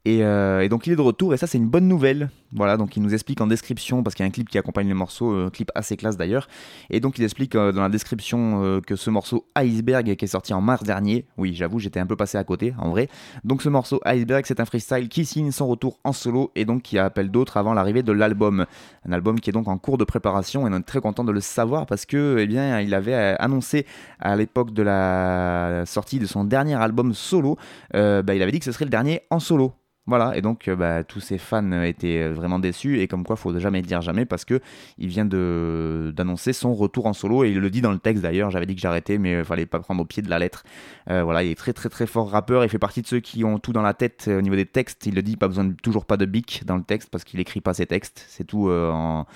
[0.08, 2.30] Euh, et, donc il est de retour et ça c'est une bonne nouvelle.
[2.52, 4.90] Voilà, donc il nous explique en description, parce qu'il y a un clip qui accompagne
[4.90, 6.48] le morceau, un clip assez classe d'ailleurs,
[6.90, 10.30] et donc il explique euh, dans la description euh, que ce morceau Iceberg qui est
[10.30, 13.08] sorti en mars dernier, oui j'avoue j'étais un peu passé à côté en vrai,
[13.44, 16.82] donc ce morceau Iceberg c'est un freestyle qui signe son retour en solo et donc
[16.82, 18.66] qui appelle d'autres avant l'arrivée de l'album.
[19.08, 21.32] Un album qui est donc en cours de préparation et on est très content de
[21.32, 23.86] le savoir parce que eh bien, il avait annoncé
[24.20, 27.58] à l'époque de la sortie de son dernier album solo,
[27.94, 29.74] bah, il avait dit que ce serait le dernier en solo.
[30.10, 33.36] Voilà, et donc euh, bah, tous ses fans étaient euh, vraiment déçus, et comme quoi,
[33.36, 34.60] faut jamais dire jamais, parce que
[34.98, 38.50] il vient d'annoncer son retour en solo, et il le dit dans le texte d'ailleurs,
[38.50, 40.64] j'avais dit que j'arrêtais, mais il fallait pas prendre au pied de la lettre.
[41.12, 43.44] Euh, voilà, il est très très très fort rappeur, il fait partie de ceux qui
[43.44, 46.06] ont tout dans la tête au niveau des textes, il le dit, pas besoin toujours
[46.06, 49.28] pas de bic dans le texte, parce qu'il écrit pas ses textes, c'est tout en,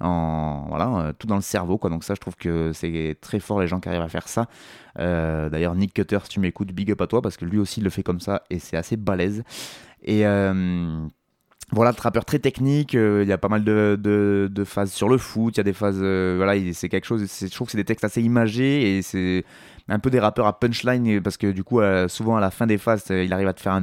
[0.00, 1.90] en, voilà, tout dans le cerveau, quoi.
[1.90, 4.48] Donc ça, je trouve que c'est très fort les gens qui arrivent à faire ça.
[4.96, 7.84] D'ailleurs, Nick Cutter, si tu m'écoutes, big up à toi, parce que lui aussi il
[7.84, 9.44] le fait comme ça, et c'est assez balèze.
[10.04, 11.06] Et euh,
[11.72, 15.18] voilà, le trappeur très technique, euh, il y a pas mal de, phases sur le
[15.18, 17.78] foot, il y a des phases, euh, voilà, c'est quelque chose, je trouve que c'est
[17.78, 19.44] des textes assez imagés et c'est
[19.88, 22.78] un peu des rappeurs à punchline parce que du coup souvent à la fin des
[22.78, 23.80] phases il arrive à te faire,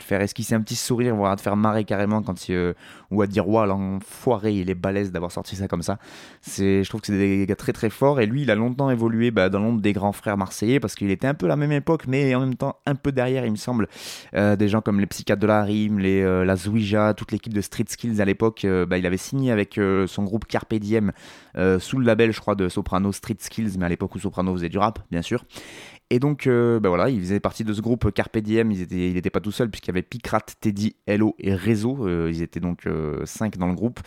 [0.00, 2.74] faire esquisser un petit sourire voire à te faire marrer carrément quand il,
[3.10, 5.98] ou à dire waouh l'enfoiré il est balèze d'avoir sorti ça comme ça.
[6.40, 8.20] C'est je trouve que c'est des gars très très forts.
[8.20, 11.10] Et lui il a longtemps évolué bah, dans l'ombre des grands frères marseillais parce qu'il
[11.10, 13.52] était un peu à la même époque mais en même temps un peu derrière il
[13.52, 13.88] me semble.
[14.34, 17.54] Euh, des gens comme les psychiatres de la rime les euh, la Zouija toute l'équipe
[17.54, 21.12] de Street Skills à l'époque euh, bah, il avait signé avec son groupe Carpe Diem
[21.78, 24.68] sous le label je crois de Soprano Street Skills mais à l'époque où Soprano faisait
[24.68, 25.27] du rap bien sûr
[26.10, 28.72] et donc, euh, bah voilà, il faisait partie de ce groupe Carpe Diem.
[28.72, 32.08] il n'était pas tout seul, puisqu'il y avait Picrate, Teddy, Hello et Réseau.
[32.08, 32.88] Euh, ils étaient donc
[33.24, 34.00] 5 euh, dans le groupe.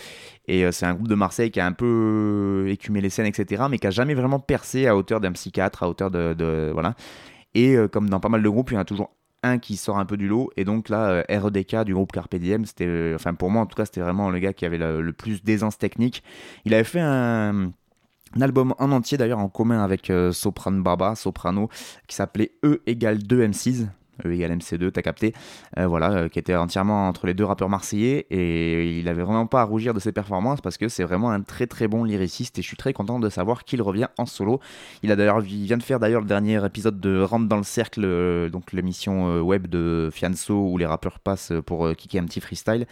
[0.48, 3.78] Et c'est un groupe de Marseille qui a un peu écumé les scènes, etc., mais
[3.78, 6.72] qui a jamais vraiment percé à hauteur d'un psychiatre, à hauteur de.
[6.74, 6.96] voilà.
[7.54, 10.00] Et comme dans pas mal de groupes, il y en a toujours un qui sort
[10.00, 10.52] un peu du lot.
[10.58, 13.12] Et donc là, REDK du groupe Carpe Diem, c'était.
[13.14, 15.78] enfin, pour moi, en tout cas, c'était vraiment le gars qui avait le plus d'aisance
[15.78, 16.24] technique.
[16.66, 17.72] Il avait fait un
[18.36, 21.70] un album en entier d'ailleurs en commun avec euh, Soprano Baba, Soprano,
[22.08, 23.88] qui s'appelait E égale 2 M6.
[24.26, 25.34] E égale MC2, t'as capté,
[25.80, 29.48] euh, voilà, euh, qui était entièrement entre les deux rappeurs marseillais et il avait vraiment
[29.48, 32.60] pas à rougir de ses performances parce que c'est vraiment un très très bon lyriciste
[32.60, 34.60] et je suis très content de savoir qu'il revient en solo.
[35.02, 37.64] Il a d'ailleurs, il vient de faire d'ailleurs le dernier épisode de Rentre dans le
[37.64, 42.86] cercle, donc l'émission web de Fianso où les rappeurs passent pour kicker un petit freestyle.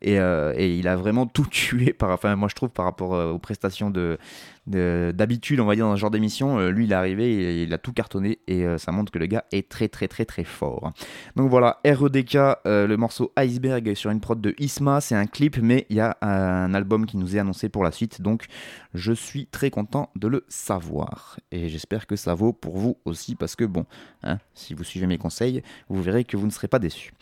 [0.00, 1.94] Et, il a vraiment tout tué
[2.36, 4.18] moi je trouve par rapport aux prestations De-
[4.66, 7.74] D'habitude, on va dire dans ce genre d'émission, euh, lui il est arrivé, et il
[7.74, 10.44] a tout cartonné et euh, ça montre que le gars est très très très très
[10.44, 10.92] fort.
[11.34, 15.58] Donc voilà, REDK, euh, le morceau Iceberg sur une prod de Isma, c'est un clip,
[15.60, 18.44] mais il y a un album qui nous est annoncé pour la suite, donc
[18.94, 21.40] je suis très content de le savoir.
[21.50, 23.84] Et j'espère que ça vaut pour vous aussi, parce que bon,
[24.22, 27.12] hein, si vous suivez mes conseils, vous verrez que vous ne serez pas déçus.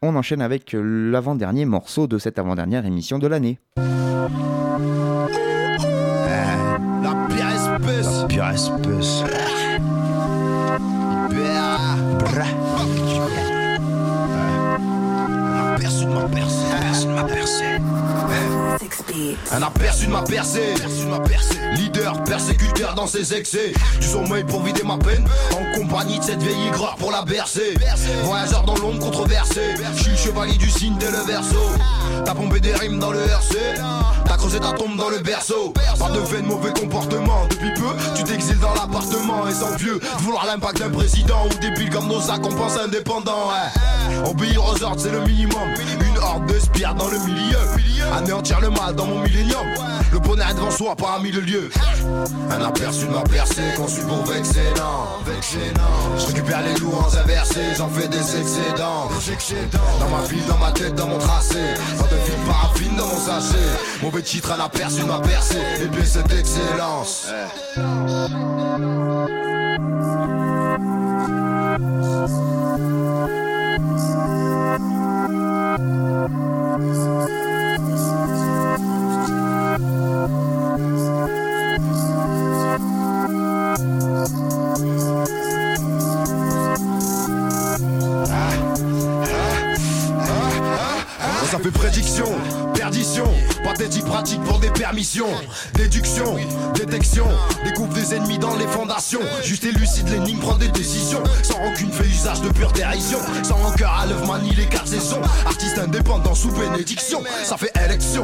[0.00, 3.58] On enchaîne avec l'avant-dernier morceau de cette avant-dernière émission de l'année.
[8.36, 9.22] Pire espèce.
[19.50, 20.58] Un aperçu de ma percée.
[20.60, 21.58] Un aperçu de ma percée.
[21.76, 23.72] Leader, persécuteur dans ses excès.
[23.98, 25.26] Du sommeil pour vider ma peine.
[25.52, 27.78] En compagnie de cette vieille aigreur pour la bercer.
[28.24, 29.62] Voyageur dans l'ombre controversé.
[29.96, 31.56] Je suis le chevalier du signe dès le verso.
[32.26, 33.56] T'as pompé des rimes dans le RC.
[34.36, 35.72] T'as creusé ta tombe dans le berceau.
[35.98, 37.46] Pas de de mauvais comportement.
[37.48, 39.48] Depuis peu, tu t'exiles dans l'appartement.
[39.48, 41.46] Et sans vieux, vouloir l'impact d'un président.
[41.46, 43.48] Ou des piles comme nos sacs, on pense indépendant.
[43.48, 44.28] ouais.
[44.28, 45.68] Obéir aux ordres, c'est le minimum.
[46.06, 47.56] Une horde de spires dans le milieu.
[48.14, 49.66] Anéantir le mal dans mon millénium.
[50.12, 51.70] Le bonheur devant soi, pas à mille lieux.
[52.50, 54.24] Un aperçu de ma percée, conçu pour.
[54.26, 56.18] Vexer, non.
[56.18, 59.08] Je récupère les louanges inversées, j'en fais des excédents.
[59.98, 61.58] Dans ma ville, dans ma tête, dans mon tracé.
[61.98, 63.56] Pas de fil paraffine dans mon sachet.
[64.02, 65.56] Mauvais titre, un aperçu de ma percée.
[65.80, 67.28] Et puis cette excellence.
[91.48, 92.26] Ça fait prédiction,
[92.74, 93.32] perdition,
[93.66, 95.26] pathétique pratique pour des permissions,
[95.74, 96.36] déduction,
[96.74, 97.26] détection,
[97.64, 101.90] découvre des ennemis dans les fondations, juste et lucide l'énigme, prend des décisions, sans rancune
[101.90, 106.34] fait usage de pure dérision, sans rancœur à l'œuvre manie les quatre saisons, artiste indépendant
[106.34, 108.22] sous bénédiction, ça fait élection,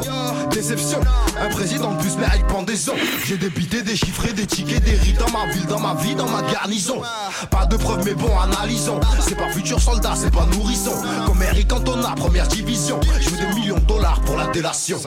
[0.49, 1.01] déception,
[1.41, 2.93] un président de plus mérite pendaison,
[3.25, 6.41] j'ai débité, déchiffré, des tickets, des rites dans ma ville, dans ma vie, dans ma
[6.49, 7.01] garnison,
[7.51, 10.93] pas de preuves mais bon analysons, c'est pas futur soldat, c'est pas nourrisson,
[11.25, 14.99] comme Eric Cantona, première division, je veux des millions de dollars pour la délation.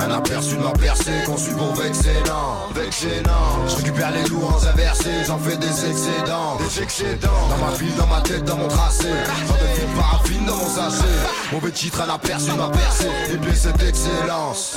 [0.00, 3.66] Un aperçu de ma percée, conçu pour vexer, non, vexer, non.
[3.68, 7.28] Je récupère les louanges inversées, j'en fais des excédents, des excédents.
[7.50, 9.08] Dans ma ville, dans ma tête, dans mon tracé.
[9.08, 11.04] Pas de fil paraffine dans mon sachet.
[11.52, 14.76] Mauvais titre, un aperçu de ma percée, et cette excellence.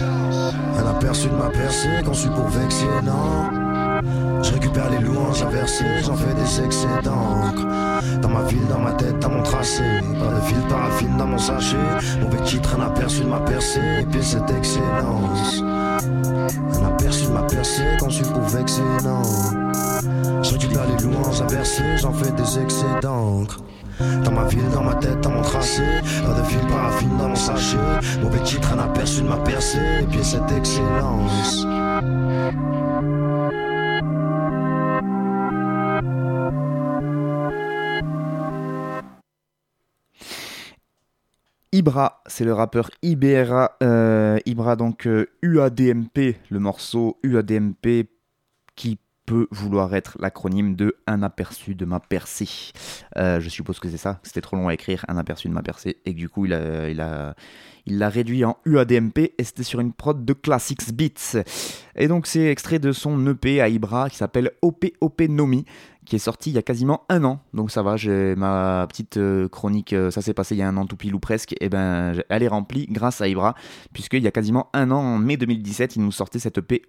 [0.00, 4.42] Un aperçu de ma percée, conçu pour vexer, non.
[4.42, 7.52] Je récupère les louanges inversées, j'en fais des excédents.
[8.20, 9.82] Dans ma ville, dans ma tête, dans mon tracé.
[10.18, 11.76] Pas de fil paraffine dans mon sachet.
[12.20, 15.62] Mauvais titre, un aperçu de ma percée, et puis cette excellence.
[15.62, 18.42] Un aperçu de ma percée, conçu pour
[19.04, 19.22] non.
[20.42, 23.44] Je récupère les louanges inversées, j'en fais des excédents.
[24.24, 25.82] Dans ma ville, dans ma tête, dans mon tracé
[26.24, 27.76] Pas de fil paraffine dans mon sachet
[28.22, 31.66] Mauvais titre, un aperçu de ma percée Et puis cette excellence
[41.80, 43.78] Ibra, c'est le rappeur Ibera.
[43.82, 48.06] euh, Ibra, donc euh, UADMP, le morceau UADMP
[48.76, 52.72] qui peut vouloir être l'acronyme de Un aperçu de ma percée.
[53.16, 55.62] Euh, je suppose que c'est ça, c'était trop long à écrire, Un aperçu de ma
[55.62, 60.32] percée, et du coup il l'a réduit en UADMP et c'était sur une prod de
[60.34, 61.42] Classics Beats.
[61.96, 65.64] Et donc c'est extrait de son EP à Ibra qui s'appelle OPOP Nomi
[66.06, 67.40] qui est sorti il y a quasiment un an.
[67.54, 67.96] Donc ça va,
[68.36, 71.14] ma petite euh, chronique, euh, ça s'est passé il y a un an tout pile
[71.14, 73.54] ou presque, et ben elle est remplie grâce à Ibra,
[73.92, 76.82] puisqu'il y a quasiment un an, en mai 2017, il nous sortait cette EP,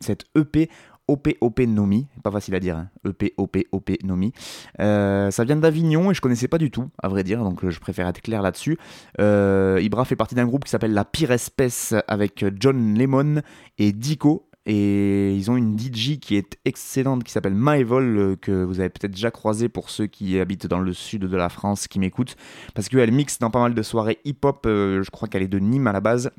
[0.00, 0.70] cette EP
[1.08, 2.88] OPOP Nomi, pas facile à dire, hein.
[3.06, 4.32] EP OPOP Nomi.
[4.80, 7.80] Euh, ça vient d'Avignon et je connaissais pas du tout, à vrai dire, donc je
[7.80, 8.78] préfère être clair là-dessus.
[9.18, 13.42] Ibra fait partie d'un groupe qui s'appelle La Pire Espèce avec John Lemon
[13.78, 14.48] et Dico.
[14.64, 18.90] Et ils ont une DJ qui est excellente, qui s'appelle Maevol, euh, que vous avez
[18.90, 22.36] peut-être déjà croisé pour ceux qui habitent dans le sud de la France, qui m'écoutent.
[22.74, 25.58] Parce qu'elle mixe dans pas mal de soirées hip-hop, euh, je crois qu'elle est de
[25.58, 26.30] Nîmes à la base.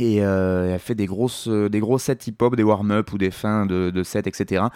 [0.00, 3.66] Et euh, elle fait des, grosses, euh, des sets hip-hop, des warm-up ou des fins
[3.66, 4.66] de, de sets, etc.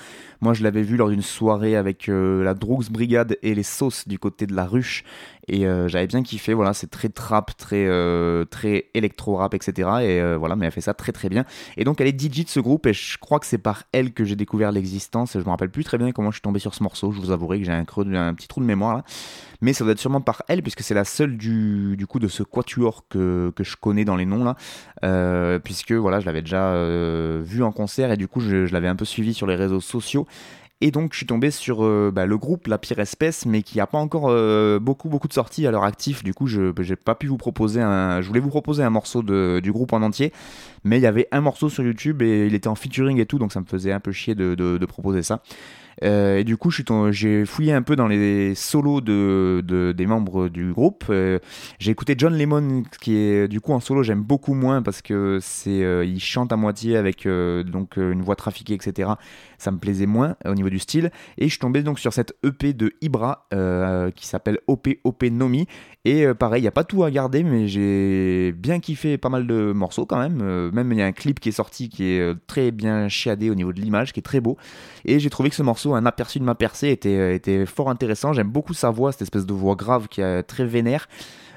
[0.40, 4.08] Moi, je l'avais vu lors d'une soirée avec euh, la Droogs Brigade et les sauces
[4.08, 5.04] du côté de la ruche.
[5.48, 6.54] Et j'avais bien kiffé.
[6.54, 7.88] Voilà, c'est très trap, très,
[8.48, 9.88] très électro-rap, etc.
[10.00, 11.44] Et voilà, mais elle fait ça très très bien.
[11.76, 12.86] Et donc, elle est DJ de ce groupe.
[12.86, 15.32] Et je crois que c'est par elle que j'ai découvert l'existence.
[15.32, 17.10] Je me rappelle plus très bien comment je suis tombé sur ce morceau.
[17.10, 19.02] Je vous avouerai que j'ai un, creux, un petit trou de mémoire.
[19.62, 22.28] Mais ça doit être sûrement par elle, puisque c'est la seule du, du coup de
[22.28, 24.56] ce quatuor que, que je connais dans les noms là.
[25.12, 28.88] Euh, puisque voilà, je l'avais déjà euh, vu en concert et du coup je, l'avais
[28.88, 30.26] un peu suivi sur les réseaux sociaux.
[30.80, 33.78] Et donc je suis tombé sur euh, bah, le groupe La Pire Espèce, mais qui
[33.78, 34.32] a pas encore
[34.80, 36.24] beaucoup beaucoup de sorties à leur actif.
[36.24, 38.20] Du coup, je j'ai pas pu vous proposer un.
[38.20, 40.32] Je voulais vous proposer un morceau du groupe en entier,
[40.82, 43.38] mais il y avait un morceau sur YouTube et il était en featuring et tout,
[43.38, 45.42] donc ça me faisait un peu chier de proposer ça.
[46.02, 46.70] Euh, et du coup,
[47.10, 51.04] j'ai fouillé un peu dans les solos de, de- des membres du groupe.
[51.10, 51.38] Euh,
[51.78, 55.38] j'ai écouté John Lemon, qui est du coup en solo, j'aime beaucoup moins parce que
[55.40, 59.10] c'est, euh, il chante à moitié avec donc une voix trafiquée, etc.
[59.58, 61.10] Ça me plaisait moins au niveau du style.
[61.38, 63.46] Et je suis tombé donc sur cette EP de Ibra
[64.14, 65.66] qui s'appelle OP OP Nomi.
[66.04, 69.28] Et euh, pareil, il n'y a pas tout à garder, mais j'ai bien kiffé pas
[69.28, 70.40] mal de morceaux quand même.
[70.42, 73.08] Euh, même il y a un clip qui est sorti qui est euh, très bien
[73.08, 74.56] chiadé au niveau de l'image, qui est très beau.
[75.04, 78.32] Et j'ai trouvé que ce morceau, un aperçu de ma percée, était, était fort intéressant.
[78.32, 81.08] J'aime beaucoup sa voix, cette espèce de voix grave qui est très vénère.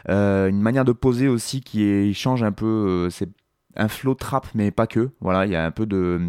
[0.08, 3.10] Une manière de poser aussi qui change un peu.
[3.10, 3.30] c'est
[3.76, 5.10] un flow trap, mais pas que.
[5.22, 6.22] Voilà, il y a un peu de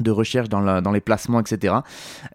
[0.00, 1.76] de recherche dans, la- dans les placements, etc.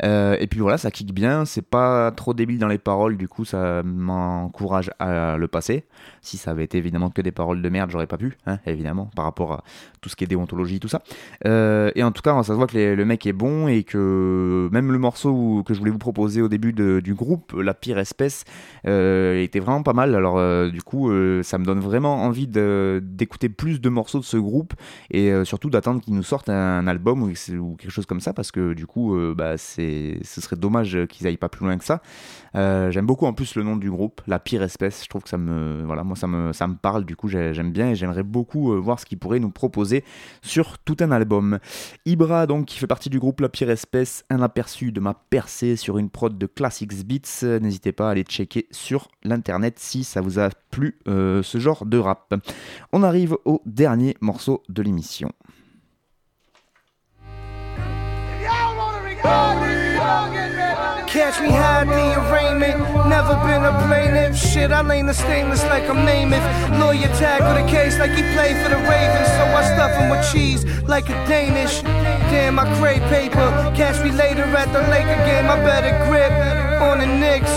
[0.04, 3.28] Euh, et puis voilà, ça kick bien, c'est pas trop débile dans les paroles, du
[3.28, 5.86] coup ça m'encourage à le passer.
[6.22, 9.10] Si ça avait été évidemment que des paroles de merde, j'aurais pas pu, hein, évidemment,
[9.16, 9.64] par rapport à
[10.02, 11.02] tout ce qui est déontologie, tout ça.
[11.46, 14.70] Euh, et en tout cas, ça se voit que le mec est bon et que
[14.72, 17.98] même le morceau où- que je voulais vous proposer au début du groupe, La Pire
[18.00, 18.46] Espèce,
[18.88, 20.16] euh, était vraiment pas mal.
[20.16, 21.12] Alors euh, du coup,
[21.44, 24.74] ça me donne vraiment envie d'écouter plus de morceaux de ce groupe
[25.12, 28.52] et surtout d'attendre qu'ils nous sortent un, album ou, ou quelque chose comme ça parce
[28.52, 31.84] que du coup, euh, bah, c'est, ce serait dommage qu'ils aillent pas plus loin que
[31.86, 32.02] ça.
[32.56, 35.04] Euh, j'aime beaucoup en plus le nom du groupe, La Pire Espèce.
[35.04, 37.06] Je trouve que ça me, voilà, moi ça me, ça me parle.
[37.06, 40.04] Du coup, j'ai- j'aime bien et j'aimerais beaucoup euh, voir ce qu'ils pourraient nous proposer
[40.42, 41.60] sur tout un album.
[42.06, 45.76] Ibra, donc, qui fait partie du groupe La Pire Espèce, un aperçu de ma percée
[45.76, 47.44] sur une prod de Classics Beats.
[47.44, 51.58] Euh, N'hésitez pas à aller checker sur l'internet si ça vous a plu euh, ce
[51.60, 52.34] genre de rap.
[52.94, 55.32] On arrive au dernier morceau de l'émission.
[61.10, 62.78] Catch me high the arraignment.
[63.10, 64.38] Never been a plaintiff.
[64.38, 66.46] Shit, I lay the stainless like I'm Namath.
[66.80, 69.28] Lawyer tackle the case like he played for the Ravens.
[69.34, 71.82] So I stuff him with cheese like a Danish.
[72.30, 73.50] Damn, I crave paper.
[73.76, 75.50] Catch me later at the Laker game.
[75.50, 76.32] I better grip
[76.80, 77.50] on the Knicks.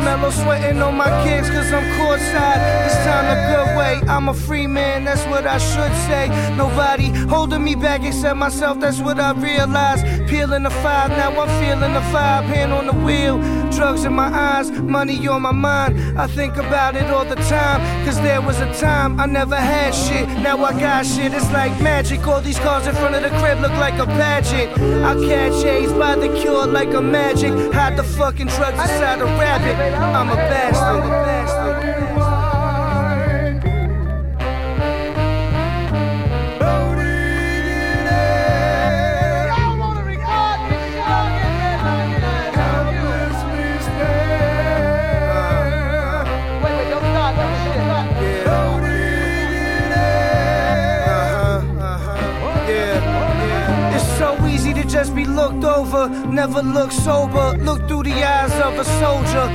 [0.00, 2.86] Carmelo sweating on my kicks cause I'm courtside.
[2.86, 4.00] It's time to good way.
[4.08, 6.28] I'm a free man, that's what I should say.
[6.56, 10.06] Nobody holding me back except myself, that's what I realized.
[10.26, 12.44] Peeling the five, now I'm feeling the five.
[12.44, 13.38] Hand on the wheel,
[13.70, 16.18] drugs in my eyes, money on my mind.
[16.18, 19.94] I think about it all the time, cause there was a time I never had
[19.94, 20.26] shit.
[20.40, 22.26] Now I got shit, it's like magic.
[22.26, 24.72] All these cars in front of the crib look like a pageant.
[25.04, 27.52] I catch AIDS by the cure like a magic.
[27.74, 29.89] Hide the fucking drugs inside a rabbit.
[29.96, 32.29] I'm a bastard.
[56.00, 57.56] Over, never look sober.
[57.58, 59.46] Look through the eyes of a soldier.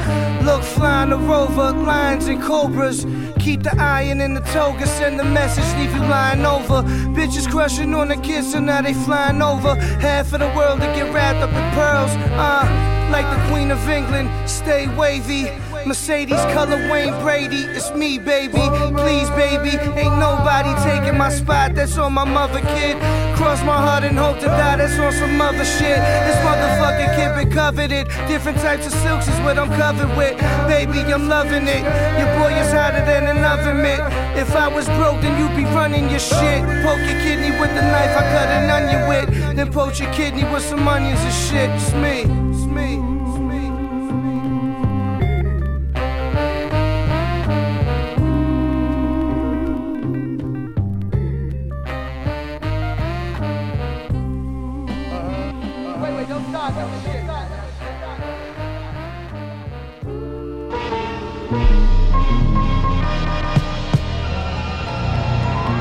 [0.44, 3.06] Look flying a rover, lions and cobras.
[3.40, 6.84] Keep the iron in the toga, send the message, leave you lying over.
[7.14, 9.76] Bitches crushing on the kids, so now they flying over.
[9.76, 12.12] Half of the world to get wrapped up in pearls.
[12.38, 15.50] Uh, like the Queen of England, stay wavy.
[15.86, 18.58] Mercedes color Wayne Brady, it's me, baby.
[18.98, 21.76] Please, baby, ain't nobody taking my spot.
[21.76, 22.98] That's on my mother, kid.
[23.38, 24.78] Cross my heart and hope to die.
[24.78, 26.00] That's on some other shit.
[26.26, 28.08] This motherfucking kid been coveted.
[28.28, 30.36] Different types of silks is what I'm covered with.
[30.68, 31.84] Baby, I'm loving it.
[32.18, 34.00] Your boy is hotter than an oven mitt.
[34.36, 36.66] If I was broke, then you'd be running your shit.
[36.82, 39.56] Poke your kidney with the knife I cut an onion with.
[39.56, 41.70] Then poach your kidney with some onions and shit.
[41.70, 42.55] It's me.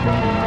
[0.05, 0.43] Thank you.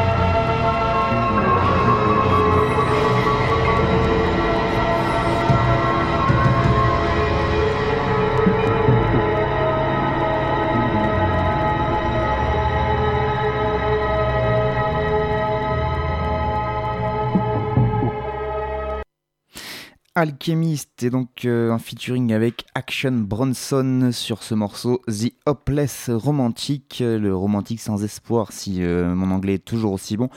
[20.48, 27.00] Alchemist et donc euh, un featuring avec Action Bronson sur ce morceau The Hopeless Romantic,
[27.02, 30.30] le romantique sans espoir si euh, mon anglais est toujours aussi bon.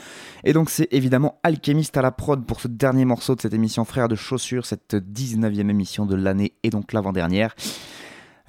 [0.43, 3.85] Et donc c'est évidemment Alchemist à la prod pour ce dernier morceau de cette émission
[3.85, 7.55] Frères de chaussures, cette 19e émission de l'année et donc l'avant-dernière.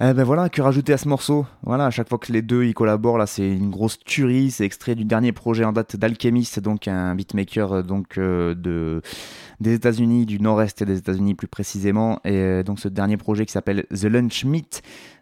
[0.01, 1.45] Eh ben voilà, que rajouter à ce morceau?
[1.61, 4.65] Voilà, à chaque fois que les deux y collaborent, là c'est une grosse tuerie, c'est
[4.65, 9.01] extrait du dernier projet en date d'Alchemist, donc un beatmaker euh, donc euh, de
[9.59, 13.51] des États-Unis, du nord-est des États-Unis plus précisément, et euh, donc ce dernier projet qui
[13.51, 14.81] s'appelle The Lunch Meat,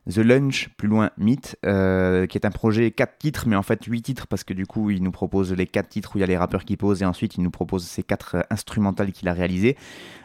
[0.10, 3.86] The Lunch, plus loin Meat, euh, qui est un projet 4 titres, mais en fait
[3.86, 6.24] 8 titres, parce que du coup il nous propose les 4 titres où il y
[6.24, 9.28] a les rappeurs qui posent, et ensuite il nous propose ces 4 euh, instrumentales qu'il
[9.28, 9.78] a réalisées,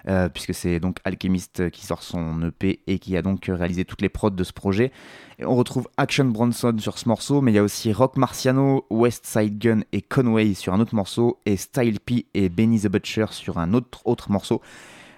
[0.09, 4.01] euh, puisque c'est donc Alchemist qui sort son EP et qui a donc réalisé toutes
[4.01, 4.93] les prods de ce projet.
[5.39, 8.87] Et on retrouve Action Bronson sur ce morceau, mais il y a aussi Rock Marciano,
[8.89, 12.89] West Side Gun et Conway sur un autre morceau, et Style P et Benny the
[12.89, 14.63] Butcher sur un autre, autre morceau.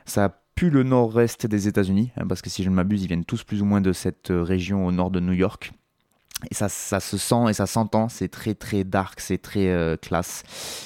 [0.04, 3.24] Ça plus le nord-est des États-Unis, hein, parce que si je ne m'abuse, ils viennent
[3.24, 5.70] tous plus ou moins de cette euh, région au nord de New York.
[6.50, 9.96] Et ça, ça se sent et ça s'entend, c'est très très dark, c'est très euh,
[9.96, 10.44] classe,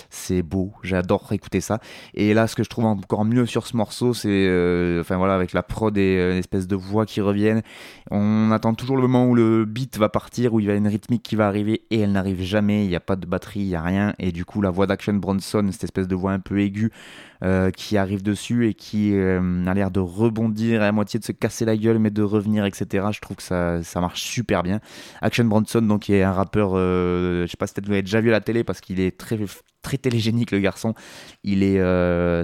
[0.09, 1.79] c'est beau, j'adore écouter ça.
[2.15, 5.35] Et là, ce que je trouve encore mieux sur ce morceau, c'est, euh, enfin voilà,
[5.35, 7.61] avec la prod et une espèce de voix qui reviennent,
[8.11, 10.89] on attend toujours le moment où le beat va partir, où il y a une
[10.89, 13.69] rythmique qui va arriver, et elle n'arrive jamais, il n'y a pas de batterie, il
[13.69, 16.41] n'y a rien, et du coup la voix d'Action Bronson, cette espèce de voix un
[16.41, 16.91] peu aiguë,
[17.45, 21.33] euh, qui arrive dessus et qui euh, a l'air de rebondir à moitié de se
[21.33, 24.79] casser la gueule mais de revenir etc je trouve que ça, ça marche super bien
[25.49, 28.29] Bronson donc qui est un rappeur euh, je sais pas si vous l'avez déjà vu
[28.29, 29.39] à la télé parce qu'il est très
[29.83, 30.95] très télégénique le garçon
[31.45, 31.79] il est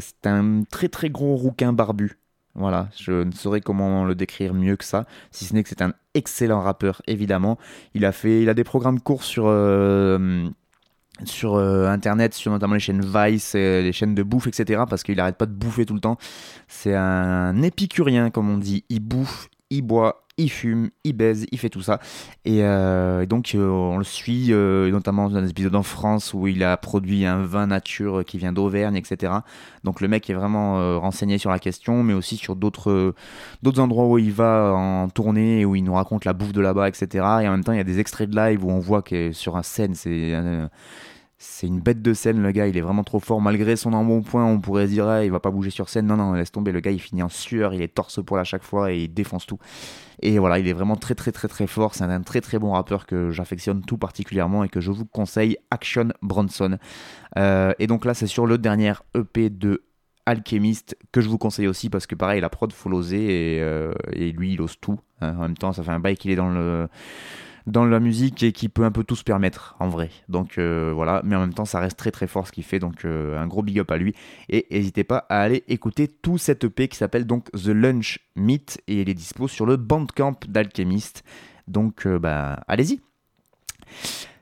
[0.00, 2.18] c'est un très très gros rouquin barbu
[2.54, 5.80] voilà, je ne saurais comment le décrire mieux que ça, si ce n'est que c'est
[5.80, 7.56] un excellent rappeur, évidemment.
[7.94, 9.46] Il a fait, il a des programmes courts sur
[11.24, 14.82] sur euh, internet, sur notamment les chaînes Vice, les chaînes de bouffe, etc.
[14.88, 16.18] Parce qu'il arrête pas de bouffer tout le temps.
[16.68, 18.84] C'est un épicurien, comme on dit.
[18.88, 22.00] Il bouffe, il boit, il fume, il baise, il fait tout ça.
[22.44, 26.62] Et, euh, donc euh, on le suit, notamment dans un épisode en France où il
[26.62, 29.32] a produit un vin nature qui vient d'Auvergne, etc.
[29.84, 33.14] Donc le mec est vraiment renseigné sur la question, mais aussi sur d'autres
[33.62, 36.88] d'autres endroits où il va en tournée, où il nous raconte la bouffe de là-bas,
[36.88, 37.08] etc.
[37.42, 39.32] Et en même temps, il y a des extraits de live où on voit que
[39.32, 40.32] sur un scène, c'est
[41.40, 43.40] c'est une bête de scène, le gars, il est vraiment trop fort.
[43.40, 46.06] Malgré son embonpoint, on pourrait dire, ah, il va pas bouger sur scène.
[46.06, 48.44] Non, non, laisse tomber, le gars, il finit en sueur, il est torse poil à
[48.44, 49.58] chaque fois et il défonce tout.
[50.20, 51.94] Et voilà, il est vraiment très, très, très, très fort.
[51.94, 55.56] C'est un très, très bon rappeur que j'affectionne tout particulièrement et que je vous conseille,
[55.70, 56.76] Action Bronson.
[57.38, 59.84] Euh, et donc là, c'est sur le dernier EP de
[60.26, 63.92] Alchemist que je vous conseille aussi parce que pareil, la prod, faut l'oser et, euh,
[64.12, 64.98] lui, il ose tout.
[65.20, 65.36] Hein.
[65.36, 66.88] En même temps, ça fait un bail qu'il est dans le
[67.68, 70.10] dans la musique et qui peut un peu tout se permettre en vrai.
[70.28, 72.78] Donc euh, voilà, mais en même temps ça reste très très fort ce qu'il fait,
[72.78, 74.14] donc euh, un gros big up à lui.
[74.48, 78.82] Et n'hésitez pas à aller écouter tout cet EP qui s'appelle donc The Lunch Meet
[78.88, 81.22] et il est dispo sur le Bandcamp d'Alchemist.
[81.66, 83.00] Donc euh, bah allez-y.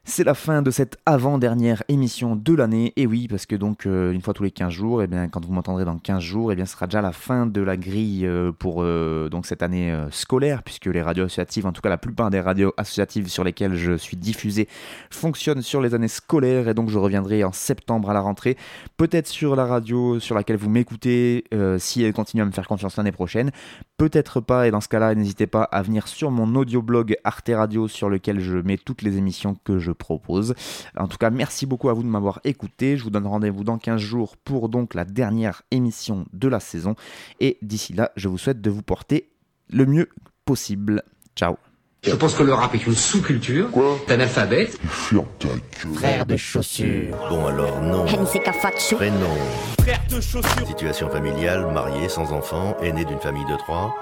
[0.09, 2.93] C'est la fin de cette avant-dernière émission de l'année.
[2.95, 5.27] Et oui, parce que donc, euh, une fois tous les 15 jours, et eh bien,
[5.27, 7.61] quand vous m'entendrez dans 15 jours, et eh bien, ce sera déjà la fin de
[7.61, 11.81] la grille euh, pour euh, donc cette année scolaire, puisque les radios associatives, en tout
[11.81, 14.69] cas la plupart des radios associatives sur lesquelles je suis diffusé,
[15.11, 16.69] fonctionnent sur les années scolaires.
[16.69, 18.57] Et donc, je reviendrai en septembre à la rentrée,
[18.97, 21.45] peut-être sur la radio sur laquelle vous m'écoutez,
[21.79, 23.51] si elle continue à me faire confiance l'année prochaine.
[23.97, 27.89] Peut-être pas, et dans ce cas-là, n'hésitez pas à venir sur mon audio-blog Arte Radio,
[27.89, 30.55] sur lequel je mets toutes les émissions que je propose.
[30.97, 32.97] En tout cas, merci beaucoup à vous de m'avoir écouté.
[32.97, 36.95] Je vous donne rendez-vous dans 15 jours pour donc la dernière émission de la saison.
[37.41, 39.31] Et d'ici là, je vous souhaite de vous porter
[39.71, 40.09] le mieux
[40.45, 41.03] possible.
[41.35, 41.57] Ciao.
[42.03, 43.69] Je pense que le rap est une sous-culture
[44.07, 44.71] d'un alphabet.
[44.89, 47.17] Frère de chaussures.
[47.29, 48.05] Bon alors non.
[48.05, 49.35] Prénom.
[49.81, 50.67] Frère de chaussures.
[50.67, 53.93] Situation familiale, marié, sans enfant, aîné d'une famille de trois.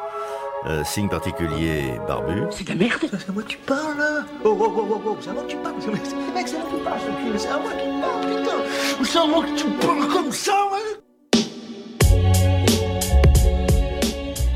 [0.66, 2.44] Euh, signe particulier, barbu.
[2.50, 5.00] C'est de la merde C'est à moi que tu parles là Oh oh oh oh
[5.08, 7.00] oh, c'est à moi que tu parles Mec, c'est à moi que tu parles,
[7.36, 11.04] c'est à moi qui parle, putain C'est à moi que tu parles comme ça, ouais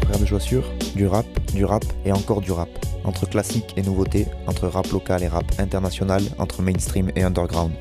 [0.06, 2.70] Frère de chaussures, du rap, du rap et encore du rap.
[3.04, 7.72] Entre classique et nouveauté, entre rap local et rap international, entre mainstream et underground.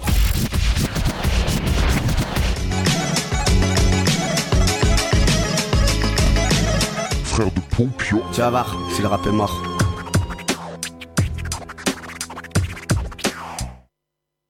[8.33, 9.76] Tu vas voir, si le rap est mort.